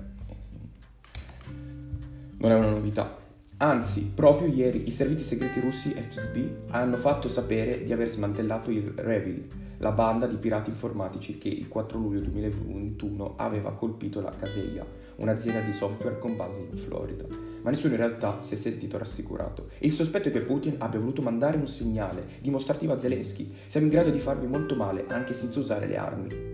non 2.38 2.50
è 2.50 2.54
una 2.54 2.70
novità. 2.70 3.23
Anzi, 3.58 4.10
proprio 4.12 4.48
ieri 4.48 4.88
i 4.88 4.90
servizi 4.90 5.24
segreti 5.24 5.60
russi 5.60 5.90
FSB 5.90 6.70
hanno 6.70 6.96
fatto 6.96 7.28
sapere 7.28 7.84
di 7.84 7.92
aver 7.92 8.08
smantellato 8.08 8.72
il 8.72 8.92
Revil, 8.96 9.46
la 9.78 9.92
banda 9.92 10.26
di 10.26 10.36
pirati 10.36 10.70
informatici 10.70 11.38
che 11.38 11.48
il 11.48 11.68
4 11.68 11.96
luglio 11.96 12.20
2021 12.20 13.34
aveva 13.36 13.72
colpito 13.72 14.20
la 14.20 14.32
Kaseya, 14.36 14.84
un'azienda 15.16 15.60
di 15.60 15.72
software 15.72 16.18
con 16.18 16.36
base 16.36 16.66
in 16.68 16.76
Florida. 16.76 17.26
Ma 17.62 17.70
nessuno 17.70 17.94
in 17.94 18.00
realtà 18.00 18.42
si 18.42 18.54
è 18.54 18.56
sentito 18.56 18.98
rassicurato. 18.98 19.68
Il 19.78 19.92
sospetto 19.92 20.28
è 20.28 20.32
che 20.32 20.40
Putin 20.40 20.74
abbia 20.78 20.98
voluto 20.98 21.22
mandare 21.22 21.56
un 21.56 21.68
segnale 21.68 22.26
dimostrativo 22.40 22.92
a 22.92 22.98
Zelensky. 22.98 23.52
Siamo 23.68 23.86
in 23.86 23.92
grado 23.92 24.10
di 24.10 24.18
farvi 24.18 24.46
molto 24.46 24.74
male 24.74 25.04
anche 25.08 25.32
senza 25.32 25.60
usare 25.60 25.86
le 25.86 25.96
armi. 25.96 26.53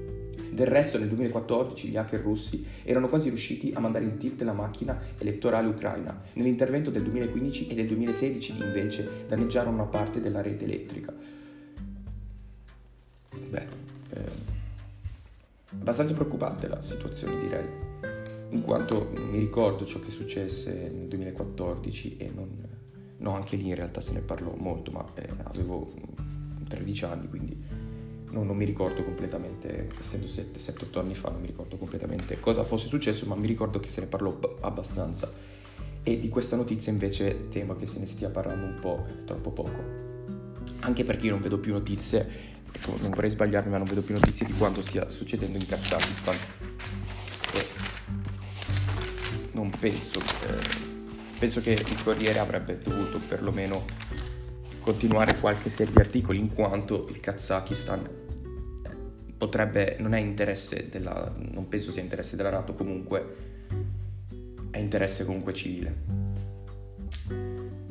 Del 0.60 0.68
resto 0.68 0.98
nel 0.98 1.08
2014 1.08 1.88
gli 1.88 1.96
hacker 1.96 2.20
russi 2.20 2.66
erano 2.82 3.08
quasi 3.08 3.28
riusciti 3.28 3.72
a 3.74 3.80
mandare 3.80 4.04
in 4.04 4.18
tilt 4.18 4.42
la 4.42 4.52
macchina 4.52 5.00
elettorale 5.16 5.68
ucraina. 5.68 6.14
Nell'intervento 6.34 6.90
del 6.90 7.02
2015 7.02 7.68
e 7.68 7.74
del 7.74 7.86
2016 7.86 8.60
invece 8.60 9.24
danneggiarono 9.26 9.76
una 9.76 9.86
parte 9.86 10.20
della 10.20 10.42
rete 10.42 10.64
elettrica. 10.64 11.14
Beh, 13.48 13.66
eh, 14.10 14.20
abbastanza 15.78 16.12
preoccupante 16.12 16.68
la 16.68 16.82
situazione 16.82 17.40
direi, 17.40 17.66
in 18.50 18.60
quanto 18.60 19.12
mi 19.14 19.38
ricordo 19.38 19.86
ciò 19.86 19.98
che 20.00 20.10
successe 20.10 20.90
nel 20.94 21.08
2014 21.08 22.18
e 22.18 22.30
non, 22.34 22.50
no, 23.16 23.34
anche 23.34 23.56
lì 23.56 23.68
in 23.68 23.76
realtà 23.76 24.02
se 24.02 24.12
ne 24.12 24.20
parlò 24.20 24.54
molto, 24.58 24.90
ma 24.90 25.10
eh, 25.14 25.26
avevo 25.44 25.90
13 26.68 27.04
anni, 27.06 27.28
quindi 27.30 27.79
non, 28.30 28.46
non 28.46 28.56
mi 28.56 28.64
ricordo 28.64 29.02
completamente, 29.02 29.88
essendo 29.98 30.26
7-8 30.26 30.98
anni 30.98 31.14
fa, 31.14 31.30
non 31.30 31.40
mi 31.40 31.48
ricordo 31.48 31.76
completamente 31.76 32.38
cosa 32.38 32.64
fosse 32.64 32.86
successo, 32.86 33.26
ma 33.26 33.34
mi 33.34 33.46
ricordo 33.46 33.80
che 33.80 33.88
se 33.88 34.00
ne 34.00 34.06
parlò 34.06 34.30
b- 34.30 34.56
abbastanza. 34.60 35.32
E 36.02 36.18
di 36.18 36.28
questa 36.28 36.56
notizia 36.56 36.92
invece 36.92 37.48
temo 37.48 37.76
che 37.76 37.86
se 37.86 37.98
ne 37.98 38.06
stia 38.06 38.30
parlando 38.30 38.66
un 38.66 38.78
po' 38.80 39.04
troppo 39.24 39.50
poco. 39.50 40.08
Anche 40.80 41.04
perché 41.04 41.26
io 41.26 41.32
non 41.32 41.40
vedo 41.40 41.58
più 41.58 41.72
notizie, 41.72 42.26
ecco, 42.72 42.96
non 43.00 43.10
vorrei 43.10 43.30
sbagliarmi, 43.30 43.70
ma 43.70 43.78
non 43.78 43.86
vedo 43.86 44.00
più 44.00 44.14
notizie 44.14 44.46
di 44.46 44.52
quanto 44.52 44.80
stia 44.80 45.10
succedendo 45.10 45.58
in 45.58 45.66
Kazakistan. 45.66 46.36
E 47.52 47.66
non 49.52 49.70
penso, 49.70 50.20
eh, 50.20 51.38
penso 51.38 51.60
che 51.60 51.72
il 51.72 52.02
Corriere 52.02 52.38
avrebbe 52.38 52.78
dovuto 52.78 53.18
perlomeno 53.18 53.84
continuare 54.80 55.36
qualche 55.38 55.70
serie 55.70 55.92
di 55.92 56.00
articoli 56.00 56.38
in 56.38 56.54
quanto 56.54 57.06
il 57.08 57.20
Kazakistan 57.20 58.08
potrebbe, 59.40 59.96
non 59.98 60.12
è 60.12 60.20
interesse 60.20 60.88
della, 60.90 61.32
non 61.34 61.66
penso 61.66 61.90
sia 61.90 62.02
interesse 62.02 62.36
della 62.36 62.50
NATO 62.50 62.74
comunque, 62.74 63.36
è 64.70 64.78
interesse 64.78 65.24
comunque 65.24 65.54
civile. 65.54 65.94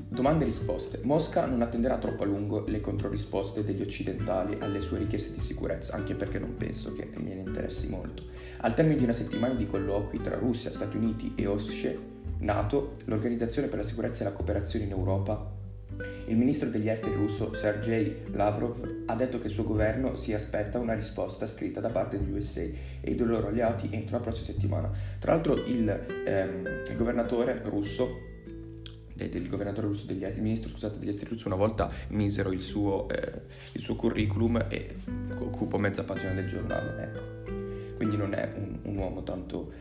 Domande 0.09 0.43
e 0.43 0.47
risposte. 0.47 0.99
Mosca 1.01 1.45
non 1.47 1.63
attenderà 1.63 1.97
troppo 1.97 2.21
a 2.21 2.25
lungo 2.27 2.65
le 2.67 2.81
controrisposte 2.81 3.63
degli 3.63 3.81
occidentali 3.81 4.57
alle 4.59 4.79
sue 4.79 4.99
richieste 4.99 5.33
di 5.33 5.39
sicurezza, 5.39 5.95
anche 5.95 6.13
perché 6.13 6.37
non 6.37 6.55
penso 6.55 6.93
che 6.93 7.09
gliene 7.15 7.41
interessi 7.41 7.89
molto. 7.89 8.23
Al 8.57 8.75
termine 8.75 8.97
di 8.97 9.03
una 9.03 9.13
settimana 9.13 9.55
di 9.55 9.65
colloqui 9.65 10.21
tra 10.21 10.35
Russia, 10.35 10.69
Stati 10.69 10.97
Uniti 10.97 11.33
e 11.35 11.47
OSCE, 11.47 11.97
NATO, 12.39 12.97
l'Organizzazione 13.05 13.69
per 13.69 13.79
la 13.79 13.85
sicurezza 13.85 14.21
e 14.21 14.25
la 14.25 14.33
cooperazione 14.33 14.85
in 14.85 14.91
Europa, 14.91 15.57
Il 16.27 16.37
ministro 16.37 16.69
degli 16.69 16.87
esteri 16.87 17.15
russo 17.15 17.53
Sergei 17.53 18.15
Lavrov 18.31 19.03
ha 19.07 19.15
detto 19.15 19.39
che 19.39 19.47
il 19.47 19.53
suo 19.53 19.63
governo 19.63 20.15
si 20.15 20.33
aspetta 20.33 20.77
una 20.77 20.93
risposta 20.93 21.47
scritta 21.47 21.79
da 21.79 21.89
parte 21.89 22.19
degli 22.19 22.31
USA 22.31 22.61
e 22.61 22.75
dei 23.01 23.17
loro 23.17 23.47
alleati 23.47 23.89
entro 23.91 24.17
la 24.17 24.23
prossima 24.23 24.45
settimana. 24.45 24.91
Tra 25.19 25.33
l'altro 25.33 25.55
il, 25.65 25.89
ehm, 26.25 26.83
il 26.87 26.95
governatore 26.95 27.61
russo 27.65 28.27
del 29.27 29.49
governatore 29.49 29.87
russo 29.87 30.05
degli 30.05 30.23
il 30.23 30.41
ministro 30.41 30.69
scusate, 30.69 30.97
degli 30.97 31.09
esteri 31.09 31.31
russo 31.31 31.47
una 31.47 31.57
volta 31.57 31.89
misero 32.09 32.53
il 32.53 32.61
suo, 32.61 33.09
eh, 33.09 33.41
il 33.73 33.81
suo 33.81 33.95
curriculum 33.95 34.65
e 34.69 34.95
occupo 35.37 35.77
mezza 35.77 36.03
pagina 36.03 36.31
del 36.31 36.47
giornale 36.47 37.03
ecco. 37.03 37.95
quindi 37.97 38.15
non 38.15 38.33
è 38.33 38.49
un, 38.55 38.79
un 38.83 38.97
uomo 38.97 39.23
tanto 39.23 39.73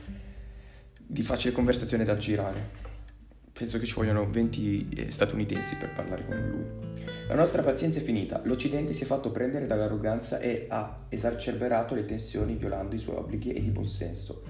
di 0.96 1.22
facile 1.22 1.54
conversazione 1.54 2.04
da 2.04 2.16
girare 2.16 2.87
penso 3.58 3.80
che 3.80 3.86
ci 3.86 3.94
vogliono 3.94 4.30
20 4.30 4.88
eh, 4.88 5.10
statunitensi 5.10 5.74
per 5.74 5.90
parlare 5.90 6.24
con 6.24 6.36
lui. 6.36 7.04
La 7.26 7.34
nostra 7.34 7.60
pazienza 7.60 7.98
è 7.98 8.02
finita, 8.02 8.40
l'Occidente 8.44 8.94
si 8.94 9.02
è 9.02 9.06
fatto 9.06 9.32
prendere 9.32 9.66
dall'arroganza 9.66 10.38
e 10.38 10.66
ha 10.68 11.00
esacerberato 11.08 11.96
le 11.96 12.04
tensioni 12.04 12.54
violando 12.54 12.94
i 12.94 13.00
suoi 13.00 13.16
obblighi 13.16 13.52
e 13.52 13.60
di 13.60 13.70
buonsenso. 13.70 14.42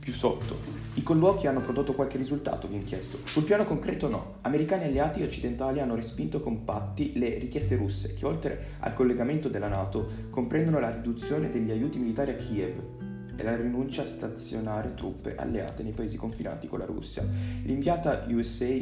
Più 0.00 0.12
sotto, 0.12 0.58
i 0.94 1.04
colloqui 1.04 1.46
hanno 1.46 1.60
prodotto 1.60 1.94
qualche 1.94 2.16
risultato, 2.16 2.66
viene 2.66 2.82
chiesto. 2.82 3.18
Sul 3.22 3.44
piano 3.44 3.64
concreto 3.64 4.08
no. 4.08 4.38
Americani 4.40 4.82
alleati 4.82 5.20
e 5.20 5.24
occidentali 5.24 5.78
hanno 5.78 5.94
respinto 5.94 6.40
compatti 6.40 7.16
le 7.16 7.38
richieste 7.38 7.76
russe, 7.76 8.14
che 8.14 8.26
oltre 8.26 8.64
al 8.80 8.94
collegamento 8.94 9.48
della 9.48 9.68
Nato 9.68 10.10
comprendono 10.30 10.80
la 10.80 10.90
riduzione 10.90 11.48
degli 11.48 11.70
aiuti 11.70 11.98
militari 11.98 12.32
a 12.32 12.34
Kiev, 12.34 13.01
e 13.42 13.44
la 13.44 13.56
rinuncia 13.56 14.02
a 14.02 14.06
stazionare 14.06 14.94
truppe 14.94 15.34
alleate 15.34 15.82
nei 15.82 15.90
paesi 15.90 16.16
confinati 16.16 16.68
con 16.68 16.78
la 16.78 16.84
Russia. 16.84 17.26
L'inviata 17.64 18.24
USA 18.28 18.72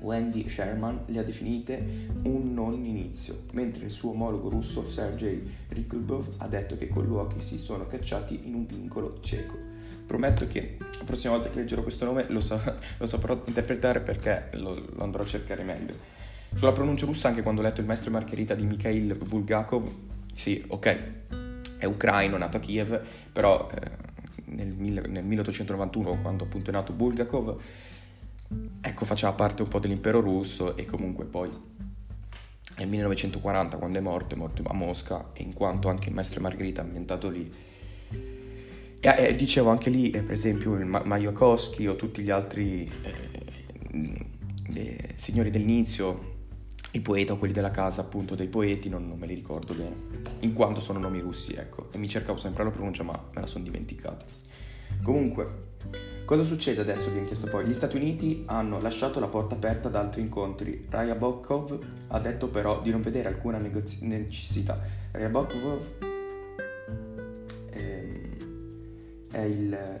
Wendy 0.00 0.48
Sherman 0.48 1.02
le 1.06 1.18
ha 1.18 1.22
definite 1.22 2.08
un 2.22 2.54
non 2.54 2.72
inizio, 2.72 3.42
mentre 3.52 3.84
il 3.84 3.90
suo 3.90 4.12
omologo 4.12 4.48
russo 4.48 4.88
Sergei 4.88 5.42
Ryabkov 5.68 6.36
ha 6.38 6.48
detto 6.48 6.76
che 6.78 6.84
i 6.84 6.88
colloqui 6.88 7.42
si 7.42 7.58
sono 7.58 7.86
cacciati 7.86 8.40
in 8.44 8.54
un 8.54 8.66
vincolo 8.66 9.18
cieco. 9.20 9.54
Prometto 10.06 10.46
che 10.46 10.78
la 10.80 11.04
prossima 11.04 11.34
volta 11.34 11.50
che 11.50 11.58
leggerò 11.58 11.82
questo 11.82 12.06
nome 12.06 12.24
lo, 12.28 12.40
sa- 12.40 12.76
lo 12.96 13.06
saprò 13.06 13.42
interpretare 13.44 14.00
perché 14.00 14.48
lo-, 14.52 14.82
lo, 14.94 15.04
andrò 15.04 15.22
a 15.22 15.26
cercare 15.26 15.62
meglio. 15.62 15.94
Sulla 16.54 16.72
pronuncia 16.72 17.04
russa, 17.04 17.28
anche 17.28 17.42
quando 17.42 17.60
ho 17.60 17.64
letto 17.64 17.80
il 17.80 17.86
maestro 17.86 18.10
Margherita 18.10 18.54
di 18.54 18.64
Mikhail 18.64 19.14
Bulgakov, 19.14 19.88
sì, 20.34 20.64
ok, 20.66 21.41
è 21.82 21.84
ucraino, 21.84 22.36
nato 22.36 22.58
a 22.58 22.60
Kiev, 22.60 23.02
però 23.32 23.68
eh, 23.74 23.90
nel, 24.44 24.68
nel, 24.68 25.24
1891, 25.24 26.20
quando 26.22 26.44
appunto 26.44 26.70
è 26.70 26.72
nato 26.72 26.92
Bulgakov, 26.92 27.60
ecco, 28.80 29.04
faceva 29.04 29.32
parte 29.32 29.62
un 29.62 29.68
po' 29.68 29.80
dell'impero 29.80 30.20
russo 30.20 30.76
e 30.76 30.84
comunque 30.84 31.24
poi 31.24 31.50
nel 32.76 32.88
1940, 32.88 33.78
quando 33.78 33.98
è 33.98 34.00
morto, 34.00 34.36
è 34.36 34.38
morto 34.38 34.62
a 34.64 34.72
Mosca, 34.72 35.30
e 35.32 35.42
in 35.42 35.52
quanto 35.54 35.88
anche 35.88 36.08
il 36.08 36.14
maestro 36.14 36.40
Margherita 36.40 36.82
è 36.82 36.84
ambientato 36.84 37.28
lì, 37.28 37.52
e, 39.00 39.14
eh, 39.18 39.34
dicevo 39.34 39.68
anche 39.70 39.90
lì, 39.90 40.10
eh, 40.10 40.22
per 40.22 40.34
esempio, 40.34 40.74
il 40.74 40.86
Ma- 40.86 41.02
Majakowski 41.04 41.88
o 41.88 41.96
tutti 41.96 42.22
gli 42.22 42.30
altri 42.30 42.88
eh, 44.72 45.14
signori 45.16 45.50
dell'inizio, 45.50 46.31
il 46.92 47.00
poeta 47.00 47.32
o 47.32 47.36
quelli 47.36 47.54
della 47.54 47.70
casa 47.70 48.02
appunto 48.02 48.34
dei 48.34 48.48
poeti, 48.48 48.88
non, 48.88 49.08
non, 49.08 49.18
me 49.18 49.26
li 49.26 49.34
ricordo 49.34 49.72
bene, 49.74 49.94
in 50.40 50.52
quanto 50.52 50.80
sono 50.80 50.98
nomi 50.98 51.20
russi, 51.20 51.54
ecco, 51.54 51.88
e 51.90 51.98
mi 51.98 52.08
cercavo 52.08 52.38
sempre 52.38 52.64
la 52.64 52.70
pronuncia 52.70 53.02
ma 53.02 53.12
me 53.32 53.40
la 53.40 53.46
sono 53.46 53.64
dimenticata. 53.64 54.24
Comunque, 55.02 55.70
cosa 56.24 56.42
succede 56.44 56.80
adesso? 56.82 57.10
Vi 57.10 57.18
ho 57.18 57.24
chiesto 57.24 57.48
poi. 57.48 57.66
Gli 57.66 57.74
Stati 57.74 57.96
Uniti 57.96 58.42
hanno 58.46 58.78
lasciato 58.80 59.18
la 59.20 59.26
porta 59.26 59.54
aperta 59.54 59.88
ad 59.88 59.96
altri 59.96 60.20
incontri. 60.20 60.86
Raya 60.88 61.14
Bokov 61.14 61.78
ha 62.08 62.20
detto 62.20 62.48
però 62.48 62.80
di 62.80 62.90
non 62.90 63.00
vedere 63.00 63.28
alcuna 63.28 63.58
negozi- 63.58 64.06
necessità. 64.06 64.78
Raya 65.10 65.28
Bokov 65.28 65.80
ehm, 67.70 68.36
è 69.32 69.40
il... 69.40 70.00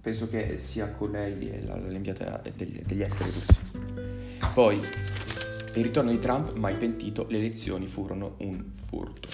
penso 0.00 0.28
che 0.28 0.56
sia 0.58 0.90
colei 0.92 1.36
l'inviata 1.36 2.40
degli, 2.54 2.80
degli 2.80 3.02
esteri 3.02 3.30
russi. 3.30 3.60
Poi 4.54 4.80
il 5.76 5.84
ritorno 5.84 6.10
di 6.10 6.18
Trump, 6.18 6.52
mai 6.54 6.76
pentito, 6.76 7.26
le 7.28 7.38
elezioni 7.38 7.86
furono 7.86 8.34
un 8.38 8.64
furto. 8.72 9.28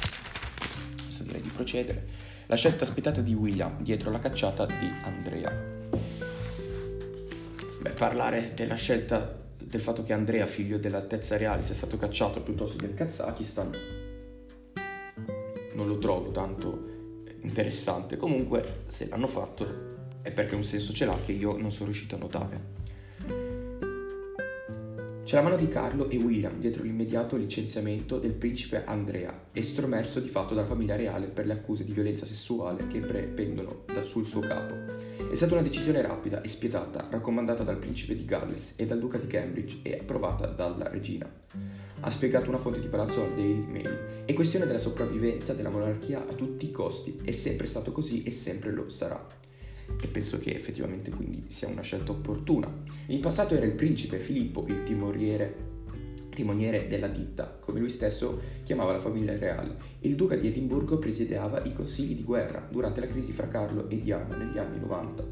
Adesso 1.05 1.22
direi 1.22 1.40
di 1.40 1.50
procedere. 1.50 2.07
La 2.46 2.57
scelta 2.57 2.85
aspettata 2.85 3.20
di 3.20 3.35
William 3.35 3.81
dietro 3.83 4.11
la 4.11 4.18
cacciata 4.18 4.66
di 4.66 4.90
Andrea. 5.02 5.50
Beh, 7.81 7.90
parlare 7.90 8.52
della 8.55 8.74
scelta 8.74 9.40
del 9.57 9.81
fatto 9.81 10.05
che 10.05 10.12
Andrea, 10.12 10.46
figlio 10.46 10.78
dell'altezza 10.78 11.37
reale, 11.37 11.62
sia 11.62 11.74
stato 11.74 11.96
cacciato 11.96 12.42
piuttosto 12.42 12.76
del 12.76 12.94
Kazakistan 12.94 14.00
non 15.74 15.87
lo 15.87 15.98
trovo 15.98 16.31
tanto 16.31 16.90
interessante. 17.42 18.16
Comunque, 18.16 18.83
se 18.87 19.09
l'hanno 19.09 19.26
fatto 19.26 19.90
è 20.22 20.31
perché 20.31 20.55
un 20.55 20.64
senso 20.64 20.92
ce 20.92 21.05
l'ha 21.05 21.18
che 21.24 21.33
io 21.33 21.57
non 21.57 21.72
sono 21.72 21.87
riuscito 21.87 22.14
a 22.14 22.18
notare. 22.18 22.81
C'è 25.33 25.38
la 25.38 25.45
mano 25.45 25.57
di 25.57 25.68
Carlo 25.68 26.11
e 26.11 26.18
William 26.18 26.59
dietro 26.59 26.83
l'immediato 26.83 27.37
licenziamento 27.37 28.18
del 28.18 28.35
principe 28.35 28.85
Andrea, 28.85 29.47
estromesso 29.53 30.21
di 30.21 30.29
fatto 30.29 30.53
dalla 30.53 30.66
famiglia 30.66 30.95
reale 30.95 31.25
per 31.25 31.47
le 31.47 31.55
accuse 31.55 31.85
di 31.85 31.92
violenza 31.95 32.27
sessuale 32.27 32.87
che 32.87 32.99
pendono 32.99 33.85
sul 34.03 34.27
suo 34.27 34.40
capo. 34.40 34.75
È 35.31 35.35
stata 35.35 35.55
una 35.55 35.62
decisione 35.62 36.03
rapida 36.03 36.42
e 36.42 36.49
spietata, 36.49 37.07
raccomandata 37.09 37.62
dal 37.62 37.79
principe 37.79 38.14
di 38.14 38.27
Galles 38.27 38.75
e 38.77 38.85
dal 38.85 38.99
duca 38.99 39.16
di 39.16 39.27
Cambridge 39.27 39.79
e 39.81 40.01
approvata 40.01 40.49
dalla 40.49 40.90
regina. 40.90 41.27
Ha 42.01 42.11
spiegato 42.11 42.51
una 42.51 42.59
fonte 42.59 42.81
di 42.81 42.88
palazzo 42.88 43.23
al 43.23 43.33
Daily 43.33 43.64
Mail. 43.66 44.25
È 44.27 44.35
questione 44.35 44.66
della 44.66 44.79
sopravvivenza 44.79 45.55
della 45.55 45.71
monarchia 45.71 46.27
a 46.29 46.35
tutti 46.35 46.66
i 46.66 46.71
costi, 46.71 47.18
è 47.25 47.31
sempre 47.31 47.66
stato 47.66 47.90
così 47.90 48.23
e 48.23 48.31
sempre 48.31 48.71
lo 48.71 48.90
sarà 48.90 49.40
e 50.01 50.07
penso 50.07 50.38
che 50.38 50.55
effettivamente 50.55 51.11
quindi 51.11 51.45
sia 51.49 51.68
una 51.68 51.83
scelta 51.83 52.12
opportuna. 52.12 52.71
In 53.07 53.21
passato 53.21 53.55
era 53.55 53.66
il 53.66 53.73
principe 53.73 54.18
Filippo 54.18 54.64
il 54.66 54.83
timoriere 54.85 55.71
timoniere 56.35 56.88
della 56.88 57.09
ditta, 57.09 57.59
come 57.61 57.79
lui 57.79 57.90
stesso 57.90 58.40
chiamava 58.64 58.92
la 58.92 59.01
famiglia 59.01 59.37
reale. 59.37 59.77
Il 60.01 60.14
duca 60.16 60.35
di 60.35 60.49
Edimburgo 60.49 60.99
presiedeva 60.99 61.62
i 61.64 61.73
consigli 61.73 62.14
di 62.14 62.25
guerra 62.25 62.66
durante 62.71 63.01
la 63.01 63.07
crisi 63.07 63.33
fra 63.33 63.49
Carlo 63.49 63.88
e 63.88 64.01
Diana 64.01 64.37
negli 64.37 64.59
anni 64.59 64.79
90. 64.81 65.25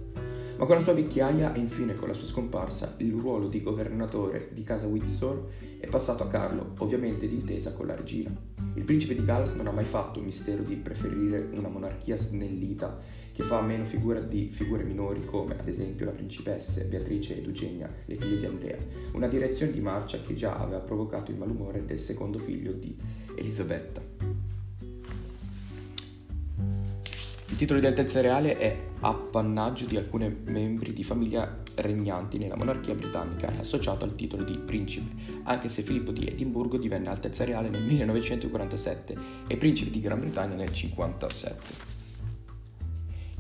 Ma 0.59 0.67
con 0.67 0.75
la 0.77 0.83
sua 0.83 0.93
vecchiaia 0.93 1.55
e 1.55 1.59
infine 1.59 1.95
con 1.95 2.09
la 2.09 2.15
sua 2.15 2.27
scomparsa, 2.27 2.95
il 2.99 3.15
ruolo 3.15 3.49
di 3.49 3.63
governatore 3.63 4.51
di 4.53 4.63
casa 4.63 4.87
Windsor 4.87 5.49
è 5.79 5.87
passato 5.87 6.23
a 6.23 6.29
Carlo, 6.29 6.75
ovviamente 6.79 7.27
d'intesa 7.27 7.73
con 7.73 7.87
la 7.87 7.95
regina. 7.95 8.31
Il 8.75 8.85
principe 8.85 9.15
di 9.15 9.25
Galles 9.25 9.55
non 9.55 9.69
ha 9.69 9.73
mai 9.73 9.87
fatto 9.87 10.19
un 10.19 10.27
mistero 10.27 10.63
di 10.63 10.75
preferire 10.77 11.49
una 11.53 11.69
monarchia 11.69 12.15
snellita 12.15 12.95
che 13.33 13.43
fa 13.43 13.61
meno 13.61 13.85
figura 13.85 14.21
di 14.21 14.49
figure 14.51 14.83
minori 14.83 15.25
come 15.25 15.57
ad 15.59 15.69
esempio 15.69 16.07
la 16.07 16.13
principessa 16.13 16.83
Beatrice 16.85 17.39
ed 17.39 17.47
Eugenia, 17.47 17.93
le 18.05 18.17
figlie 18.17 18.39
di 18.39 18.47
Andrea, 18.47 18.77
una 19.13 19.29
direzione 19.29 19.73
di 19.73 19.81
marcia 19.81 20.21
che 20.21 20.35
già 20.35 20.57
aveva 20.57 20.81
provocato 20.81 21.31
il 21.31 21.37
malumore 21.37 21.85
del 21.85 21.99
secondo 21.99 22.39
figlio 22.39 22.73
di 22.73 22.97
Elisabetta. 23.37 24.01
Il 27.51 27.57
titolo 27.57 27.81
di 27.81 27.87
altezza 27.87 28.21
reale 28.21 28.57
è 28.57 28.79
appannaggio 29.01 29.85
di 29.85 29.97
alcuni 29.97 30.35
membri 30.45 30.93
di 30.93 31.03
famiglia 31.03 31.59
regnanti 31.75 32.39
nella 32.39 32.57
monarchia 32.57 32.95
britannica 32.95 33.53
e 33.53 33.59
associato 33.59 34.05
al 34.05 34.15
titolo 34.15 34.45
di 34.45 34.57
principe, 34.57 35.41
anche 35.43 35.69
se 35.69 35.83
Filippo 35.83 36.13
di 36.13 36.27
Edimburgo 36.27 36.79
divenne 36.79 37.09
altezza 37.09 37.45
reale 37.45 37.69
nel 37.69 37.83
1947 37.83 39.17
e 39.47 39.57
principe 39.57 39.91
di 39.91 40.01
Gran 40.01 40.21
Bretagna 40.21 40.55
nel 40.55 40.71
1957. 40.71 42.00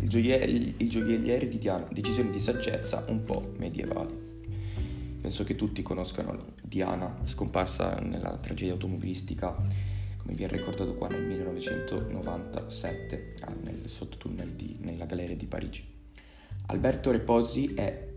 Il, 0.00 0.08
gioielli, 0.08 0.74
il 0.78 0.88
gioielliere 0.88 1.48
di 1.48 1.58
Diana, 1.58 1.86
decisioni 1.90 2.30
di 2.30 2.40
saggezza 2.40 3.04
un 3.08 3.24
po' 3.24 3.52
medievali. 3.56 4.28
Penso 5.20 5.44
che 5.44 5.54
tutti 5.54 5.82
conoscano 5.82 6.54
Diana, 6.62 7.18
scomparsa 7.24 7.98
nella 8.00 8.38
tragedia 8.38 8.72
automobilistica, 8.72 9.54
come 10.16 10.34
vi 10.34 10.44
è 10.44 10.48
ricordato 10.48 10.94
qua, 10.94 11.08
nel 11.08 11.22
1997, 11.22 13.34
ah, 13.40 13.54
nel 13.62 13.88
sottotunnel 13.88 14.52
di, 14.52 14.78
nella 14.80 15.04
galleria 15.04 15.36
di 15.36 15.46
Parigi. 15.46 15.86
Alberto 16.66 17.10
Reposi 17.10 17.74
è 17.74 18.08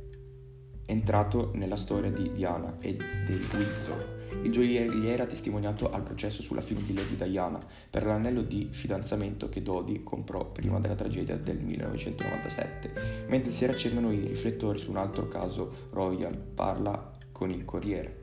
entrato 0.86 1.52
nella 1.56 1.76
storia 1.76 2.12
di 2.12 2.32
Diana 2.32 2.78
e 2.80 2.96
dei 2.96 3.42
Windsor 3.54 4.13
il 4.42 4.52
gioielliere 4.52 5.24
ha 5.24 5.26
testimoniato 5.26 5.90
al 5.92 6.02
processo 6.02 6.42
sulla 6.42 6.62
fine 6.62 6.82
di 6.82 6.94
Lady 6.94 7.16
Diana 7.16 7.60
per 7.90 8.06
l'anello 8.06 8.42
di 8.42 8.68
fidanzamento 8.72 9.50
che 9.50 9.62
Dodi 9.62 10.04
comprò 10.04 10.46
prima 10.46 10.80
della 10.80 10.96
tragedia 10.96 11.38
del 11.38 11.60
1997, 11.60 13.26
mentre 13.28 13.52
si 13.52 13.66
riaccendono 13.66 14.12
i 14.12 14.20
riflettori 14.20 14.80
su 14.80 14.90
un 14.90 14.98
altro 14.98 15.28
caso 15.28 15.88
Royal 15.92 16.36
parla 16.36 17.12
con 17.32 17.52
il 17.52 17.64
Corriere. 17.66 18.22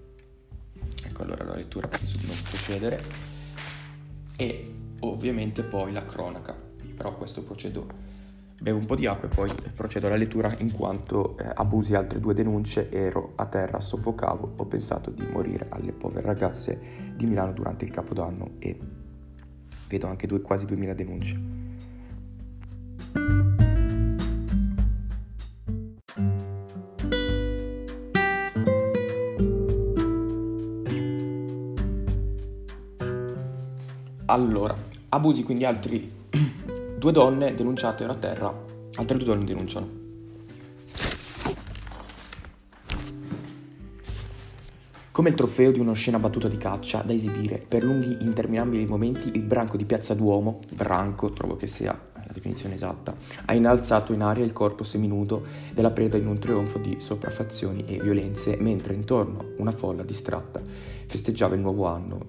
Ecco 1.04 1.22
allora 1.22 1.44
la 1.44 1.54
lettura 1.54 1.88
penso 1.88 2.18
di 2.18 2.26
non 2.26 2.36
procedere. 2.42 3.02
E 4.36 4.74
ovviamente 5.00 5.62
poi 5.62 5.92
la 5.92 6.04
cronaca, 6.04 6.56
però 6.96 7.16
questo 7.16 7.42
procedo 7.42 8.09
Bevo 8.62 8.76
un 8.76 8.84
po' 8.84 8.94
di 8.94 9.06
acqua 9.06 9.26
e 9.26 9.34
poi 9.34 9.50
procedo 9.74 10.06
alla 10.06 10.16
lettura 10.16 10.54
in 10.58 10.70
quanto 10.70 11.38
eh, 11.38 11.50
abusi 11.54 11.94
altre 11.94 12.20
due 12.20 12.34
denunce, 12.34 12.90
ero 12.90 13.32
a 13.36 13.46
terra, 13.46 13.80
soffocavo, 13.80 14.52
ho 14.56 14.66
pensato 14.66 15.10
di 15.10 15.26
morire 15.32 15.68
alle 15.70 15.92
povere 15.92 16.26
ragazze 16.26 16.78
di 17.16 17.24
Milano 17.24 17.54
durante 17.54 17.86
il 17.86 17.90
Capodanno 17.90 18.56
e 18.58 18.78
vedo 19.88 20.08
anche 20.08 20.26
due, 20.26 20.42
quasi 20.42 20.66
2000 20.66 20.92
denunce. 20.92 21.40
Allora, 34.26 34.76
abusi 35.08 35.44
quindi 35.44 35.64
altri 35.64 36.19
Due 37.00 37.12
donne 37.12 37.54
denunciate 37.54 38.04
a 38.04 38.14
terra, 38.14 38.54
altre 38.96 39.16
due 39.16 39.24
donne 39.24 39.46
denunciano. 39.46 39.88
Come 45.10 45.28
il 45.30 45.34
trofeo 45.34 45.72
di 45.72 45.80
una 45.80 45.94
scena 45.94 46.18
battuta 46.18 46.46
di 46.46 46.58
caccia 46.58 47.00
da 47.00 47.14
esibire 47.14 47.56
per 47.56 47.84
lunghi 47.84 48.18
interminabili 48.20 48.84
momenti, 48.84 49.30
il 49.32 49.40
branco 49.40 49.78
di 49.78 49.86
Piazza 49.86 50.12
Duomo, 50.12 50.60
branco, 50.74 51.32
trovo 51.32 51.56
che 51.56 51.68
sia 51.68 51.98
la 52.12 52.32
definizione 52.34 52.74
esatta, 52.74 53.16
ha 53.46 53.54
innalzato 53.54 54.12
in 54.12 54.20
aria 54.20 54.44
il 54.44 54.52
corpo 54.52 54.84
seminudo 54.84 55.42
della 55.72 55.92
preda 55.92 56.18
in 56.18 56.26
un 56.26 56.38
trionfo 56.38 56.76
di 56.76 56.96
sopraffazioni 57.00 57.86
e 57.86 57.98
violenze, 57.98 58.58
mentre 58.58 58.92
intorno 58.92 59.52
una 59.56 59.72
folla 59.72 60.02
distratta 60.02 60.60
festeggiava 61.06 61.54
il 61.54 61.62
nuovo 61.62 61.86
anno 61.86 62.26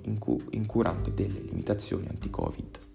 incurante 0.51 1.13
delle 1.13 1.41
limitazioni 1.41 2.07
anti-Covid. 2.07 2.89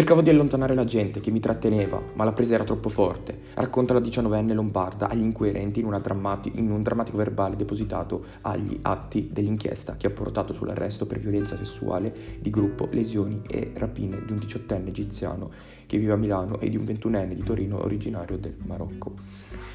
Cercavo 0.00 0.22
di 0.22 0.30
allontanare 0.30 0.72
la 0.72 0.86
gente 0.86 1.20
che 1.20 1.30
mi 1.30 1.40
tratteneva, 1.40 2.02
ma 2.14 2.24
la 2.24 2.32
presa 2.32 2.54
era 2.54 2.64
troppo 2.64 2.88
forte, 2.88 3.38
racconta 3.52 3.92
la 3.92 4.00
diciannovenne 4.00 4.54
lombarda 4.54 5.10
agli 5.10 5.20
inquirenti 5.20 5.80
in, 5.80 5.98
drammati- 6.00 6.52
in, 6.54 6.70
un 6.70 6.82
drammatico 6.82 7.18
verbale 7.18 7.54
depositato 7.54 8.24
agli 8.40 8.78
atti 8.80 9.28
dell'inchiesta 9.30 9.98
che 9.98 10.06
ha 10.06 10.10
portato 10.10 10.54
sull'arresto 10.54 11.04
per 11.04 11.18
violenza 11.18 11.54
sessuale 11.58 12.38
di 12.40 12.48
gruppo, 12.48 12.88
lesioni 12.92 13.42
e 13.46 13.72
rapine 13.74 14.24
di 14.24 14.32
un 14.32 14.38
diciottenne 14.38 14.88
egiziano 14.88 15.50
che 15.84 15.98
vive 15.98 16.12
a 16.12 16.16
Milano 16.16 16.58
e 16.60 16.70
di 16.70 16.78
un 16.78 16.86
ventunenne 16.86 17.34
di 17.34 17.42
Torino 17.42 17.84
originario 17.84 18.38
del 18.38 18.56
Marocco. 18.64 19.12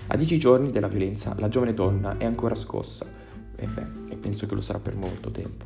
A 0.07 0.17
dieci 0.17 0.39
giorni 0.39 0.71
della 0.71 0.87
violenza 0.87 1.35
la 1.37 1.49
giovane 1.49 1.75
donna 1.75 2.17
è 2.17 2.25
ancora 2.25 2.55
scossa. 2.55 3.05
E, 3.55 3.67
beh, 3.67 4.09
e 4.09 4.15
penso 4.15 4.47
che 4.47 4.55
lo 4.55 4.61
sarà 4.61 4.79
per 4.79 4.95
molto 4.95 5.29
tempo. 5.29 5.65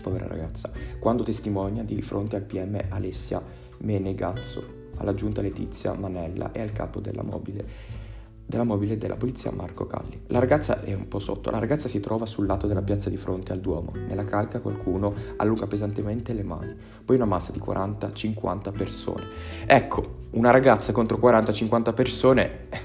Povera 0.00 0.28
ragazza, 0.28 0.70
quando 1.00 1.22
testimonia 1.22 1.82
di 1.82 2.00
fronte 2.02 2.36
al 2.36 2.42
PM 2.42 2.78
Alessia 2.90 3.62
Menegazzo, 3.78 4.90
alla 4.96 5.14
giunta 5.14 5.40
Letizia 5.42 5.92
Manella 5.94 6.52
e 6.52 6.60
al 6.60 6.72
capo 6.72 7.00
della 7.00 7.22
mobile 7.22 8.02
della 8.46 8.64
mobile 8.64 8.98
della 8.98 9.16
polizia 9.16 9.50
Marco 9.50 9.86
Calli. 9.86 10.20
La 10.26 10.38
ragazza 10.38 10.82
è 10.82 10.92
un 10.92 11.08
po' 11.08 11.18
sotto, 11.18 11.50
la 11.50 11.58
ragazza 11.58 11.88
si 11.88 12.00
trova 12.00 12.26
sul 12.26 12.46
lato 12.46 12.66
della 12.66 12.82
piazza 12.82 13.08
di 13.08 13.16
fronte 13.16 13.52
al 13.52 13.60
Duomo. 13.60 13.92
Nella 14.06 14.24
calca 14.24 14.60
qualcuno 14.60 15.14
allunga 15.36 15.66
pesantemente 15.66 16.32
le 16.32 16.42
mani, 16.42 16.74
poi 17.04 17.16
una 17.16 17.24
massa 17.24 17.52
di 17.52 17.58
40-50 17.58 18.72
persone. 18.72 19.26
Ecco, 19.66 20.26
una 20.32 20.50
ragazza 20.50 20.92
contro 20.92 21.16
40-50 21.16 21.94
persone, 21.94 22.50
eh, 22.68 22.78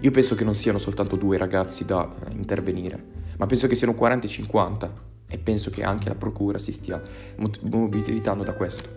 io 0.00 0.10
penso 0.12 0.36
che 0.36 0.44
non 0.44 0.54
siano 0.54 0.78
soltanto 0.78 1.16
due 1.16 1.36
ragazzi 1.38 1.84
da 1.84 2.08
intervenire, 2.30 3.02
ma 3.36 3.46
penso 3.46 3.66
che 3.66 3.74
siano 3.74 3.94
40-50 3.98 4.90
e 5.28 5.38
penso 5.38 5.70
che 5.70 5.82
anche 5.82 6.08
la 6.08 6.14
procura 6.14 6.56
si 6.56 6.72
stia 6.72 7.02
mobilitando 7.62 8.44
da 8.44 8.54
questo, 8.54 8.88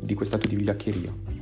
di 0.00 0.14
quest'atto 0.14 0.48
di 0.48 0.56
vigliaccheria. 0.56 1.40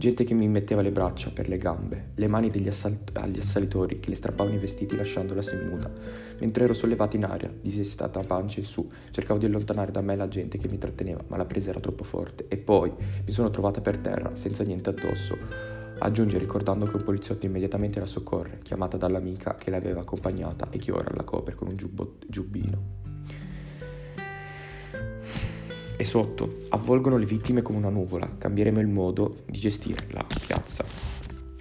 Gente 0.00 0.24
che 0.24 0.32
mi 0.32 0.48
metteva 0.48 0.80
le 0.80 0.92
braccia 0.92 1.28
per 1.30 1.46
le 1.46 1.58
gambe, 1.58 2.12
le 2.14 2.26
mani 2.26 2.48
degli 2.48 2.68
assalt- 2.68 3.14
agli 3.18 3.38
assalitori 3.38 4.00
che 4.00 4.08
le 4.08 4.14
strappavano 4.14 4.56
i 4.56 4.58
vestiti 4.58 4.96
lasciandola 4.96 5.42
seminuda. 5.42 5.92
Mentre 6.40 6.64
ero 6.64 6.72
sollevato 6.72 7.16
in 7.16 7.24
aria, 7.24 7.52
disestata 7.60 8.18
a 8.18 8.24
pancia 8.24 8.60
in 8.60 8.64
su, 8.64 8.90
cercavo 9.10 9.38
di 9.38 9.44
allontanare 9.44 9.90
da 9.90 10.00
me 10.00 10.16
la 10.16 10.26
gente 10.26 10.56
che 10.56 10.68
mi 10.68 10.78
tratteneva, 10.78 11.22
ma 11.26 11.36
la 11.36 11.44
presa 11.44 11.68
era 11.68 11.80
troppo 11.80 12.04
forte. 12.04 12.46
E 12.48 12.56
poi 12.56 12.90
mi 12.96 13.30
sono 13.30 13.50
trovata 13.50 13.82
per 13.82 13.98
terra, 13.98 14.34
senza 14.36 14.64
niente 14.64 14.88
addosso. 14.88 15.36
Aggiunge 15.98 16.38
ricordando 16.38 16.86
che 16.86 16.96
un 16.96 17.04
poliziotto 17.04 17.44
immediatamente 17.44 18.00
la 18.00 18.06
soccorre, 18.06 18.60
chiamata 18.62 18.96
dall'amica 18.96 19.54
che 19.54 19.68
l'aveva 19.68 20.00
accompagnata 20.00 20.68
e 20.70 20.78
che 20.78 20.92
ora 20.92 21.12
la 21.14 21.24
copre 21.24 21.54
con 21.54 21.68
un 21.68 21.76
giubbino 22.26 22.99
e 26.00 26.04
sotto 26.06 26.60
avvolgono 26.70 27.18
le 27.18 27.26
vittime 27.26 27.60
come 27.60 27.76
una 27.76 27.90
nuvola, 27.90 28.38
cambieremo 28.38 28.80
il 28.80 28.86
modo 28.86 29.42
di 29.44 29.58
gestire 29.58 30.06
la 30.12 30.24
piazza. 30.46 30.82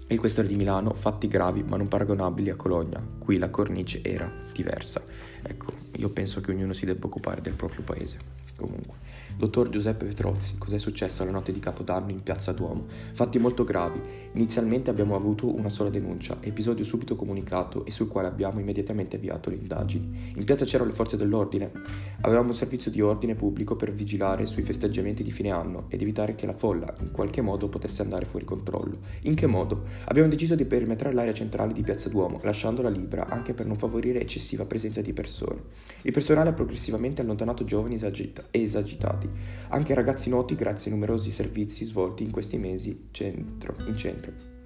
Il 0.08 0.18
questore 0.18 0.48
di 0.48 0.56
Milano, 0.56 0.94
fatti 0.94 1.28
gravi 1.28 1.62
ma 1.64 1.76
non 1.76 1.90
paragonabili 1.90 2.50
a 2.50 2.56
Cologna, 2.56 3.06
qui 3.18 3.38
la 3.38 3.50
cornice 3.50 4.02
era 4.02 4.32
diversa. 4.54 5.04
Ecco, 5.42 5.74
io 5.98 6.08
penso 6.12 6.40
che 6.40 6.52
ognuno 6.52 6.72
si 6.72 6.86
debba 6.86 7.08
occupare 7.08 7.42
del 7.42 7.52
proprio 7.52 7.82
paese. 7.84 8.18
Comunque. 8.56 8.96
Dottor 9.40 9.70
Giuseppe 9.70 10.04
Petrozzi, 10.04 10.58
cos'è 10.58 10.78
successo 10.78 11.24
la 11.24 11.32
notte 11.32 11.54
di 11.54 11.62
Capodanno 11.62 12.12
in 12.12 12.22
Piazza 12.22 12.52
Duomo? 12.52 12.88
Fatti 13.14 13.40
molto 13.40 13.64
gravi. 13.64 14.02
Inizialmente 14.34 14.90
abbiamo 14.90 15.16
avuto 15.16 15.56
una 15.56 15.70
sola 15.70 15.90
denuncia, 15.90 16.40
episodio 16.42 16.84
subito 16.84 17.16
comunicato 17.16 17.86
e 17.86 17.92
sul 17.92 18.10
quale 18.10 18.28
abbiamo 18.28 18.60
immediatamente 18.60 19.16
avviato 19.16 19.50
le 19.50 19.56
indagini. 19.56 20.34
In 20.36 20.44
piazza 20.44 20.66
c'erano 20.66 20.90
le 20.90 20.96
forze 20.98 21.16
dell'ordine. 21.16 21.72
Avevamo 22.20 22.50
un 22.50 22.54
servizio 22.54 22.92
di 22.92 23.00
ordine 23.00 23.36
pubblico 23.36 23.78
per 23.78 23.94
vigilare 23.94 24.46
sui 24.46 24.62
festeggiamenti 24.62 25.24
di 25.24 25.32
fine 25.32 25.52
anno 25.52 25.86
ed 25.88 26.02
evitare 26.02 26.36
che 26.36 26.46
la 26.46 26.54
folla 26.54 26.94
in 27.00 27.12
qualche 27.12 27.40
modo 27.40 27.70
potesse 27.70 28.02
andare 28.02 28.26
fuori 28.26 28.44
controllo. 28.44 28.98
In 29.22 29.36
che 29.36 29.48
modo? 29.48 29.84
Abbiamo 30.08 30.28
deciso 30.28 30.56
di 30.56 30.66
perimetrare 30.66 31.16
l'area 31.16 31.34
centrale 31.34 31.72
di 31.72 31.82
Piazza 31.82 32.10
Duomo, 32.10 32.42
lasciandola 32.44 32.90
libera 32.90 33.30
anche 33.30 33.54
per 33.54 33.68
non 33.68 33.78
favorire 33.78 34.20
eccessiva 34.20 34.66
presenza 34.66 35.00
di 35.00 35.14
persone. 35.14 35.62
Il 36.02 36.12
personale 36.12 36.50
ha 36.50 36.54
progressivamente 36.54 37.22
allontanato 37.22 37.64
giovani 37.64 37.96
esagita- 37.96 38.44
esagitati 38.52 39.28
anche 39.70 39.94
ragazzi 39.94 40.30
noti 40.30 40.56
grazie 40.56 40.92
ai 40.92 40.98
numerosi 40.98 41.32
servizi 41.32 41.86
svolti 41.86 42.24
in 42.24 42.32
questi 42.32 42.58
mesi 42.58 43.08
centro, 43.12 43.76
in 43.86 43.98
centro. 43.98 44.58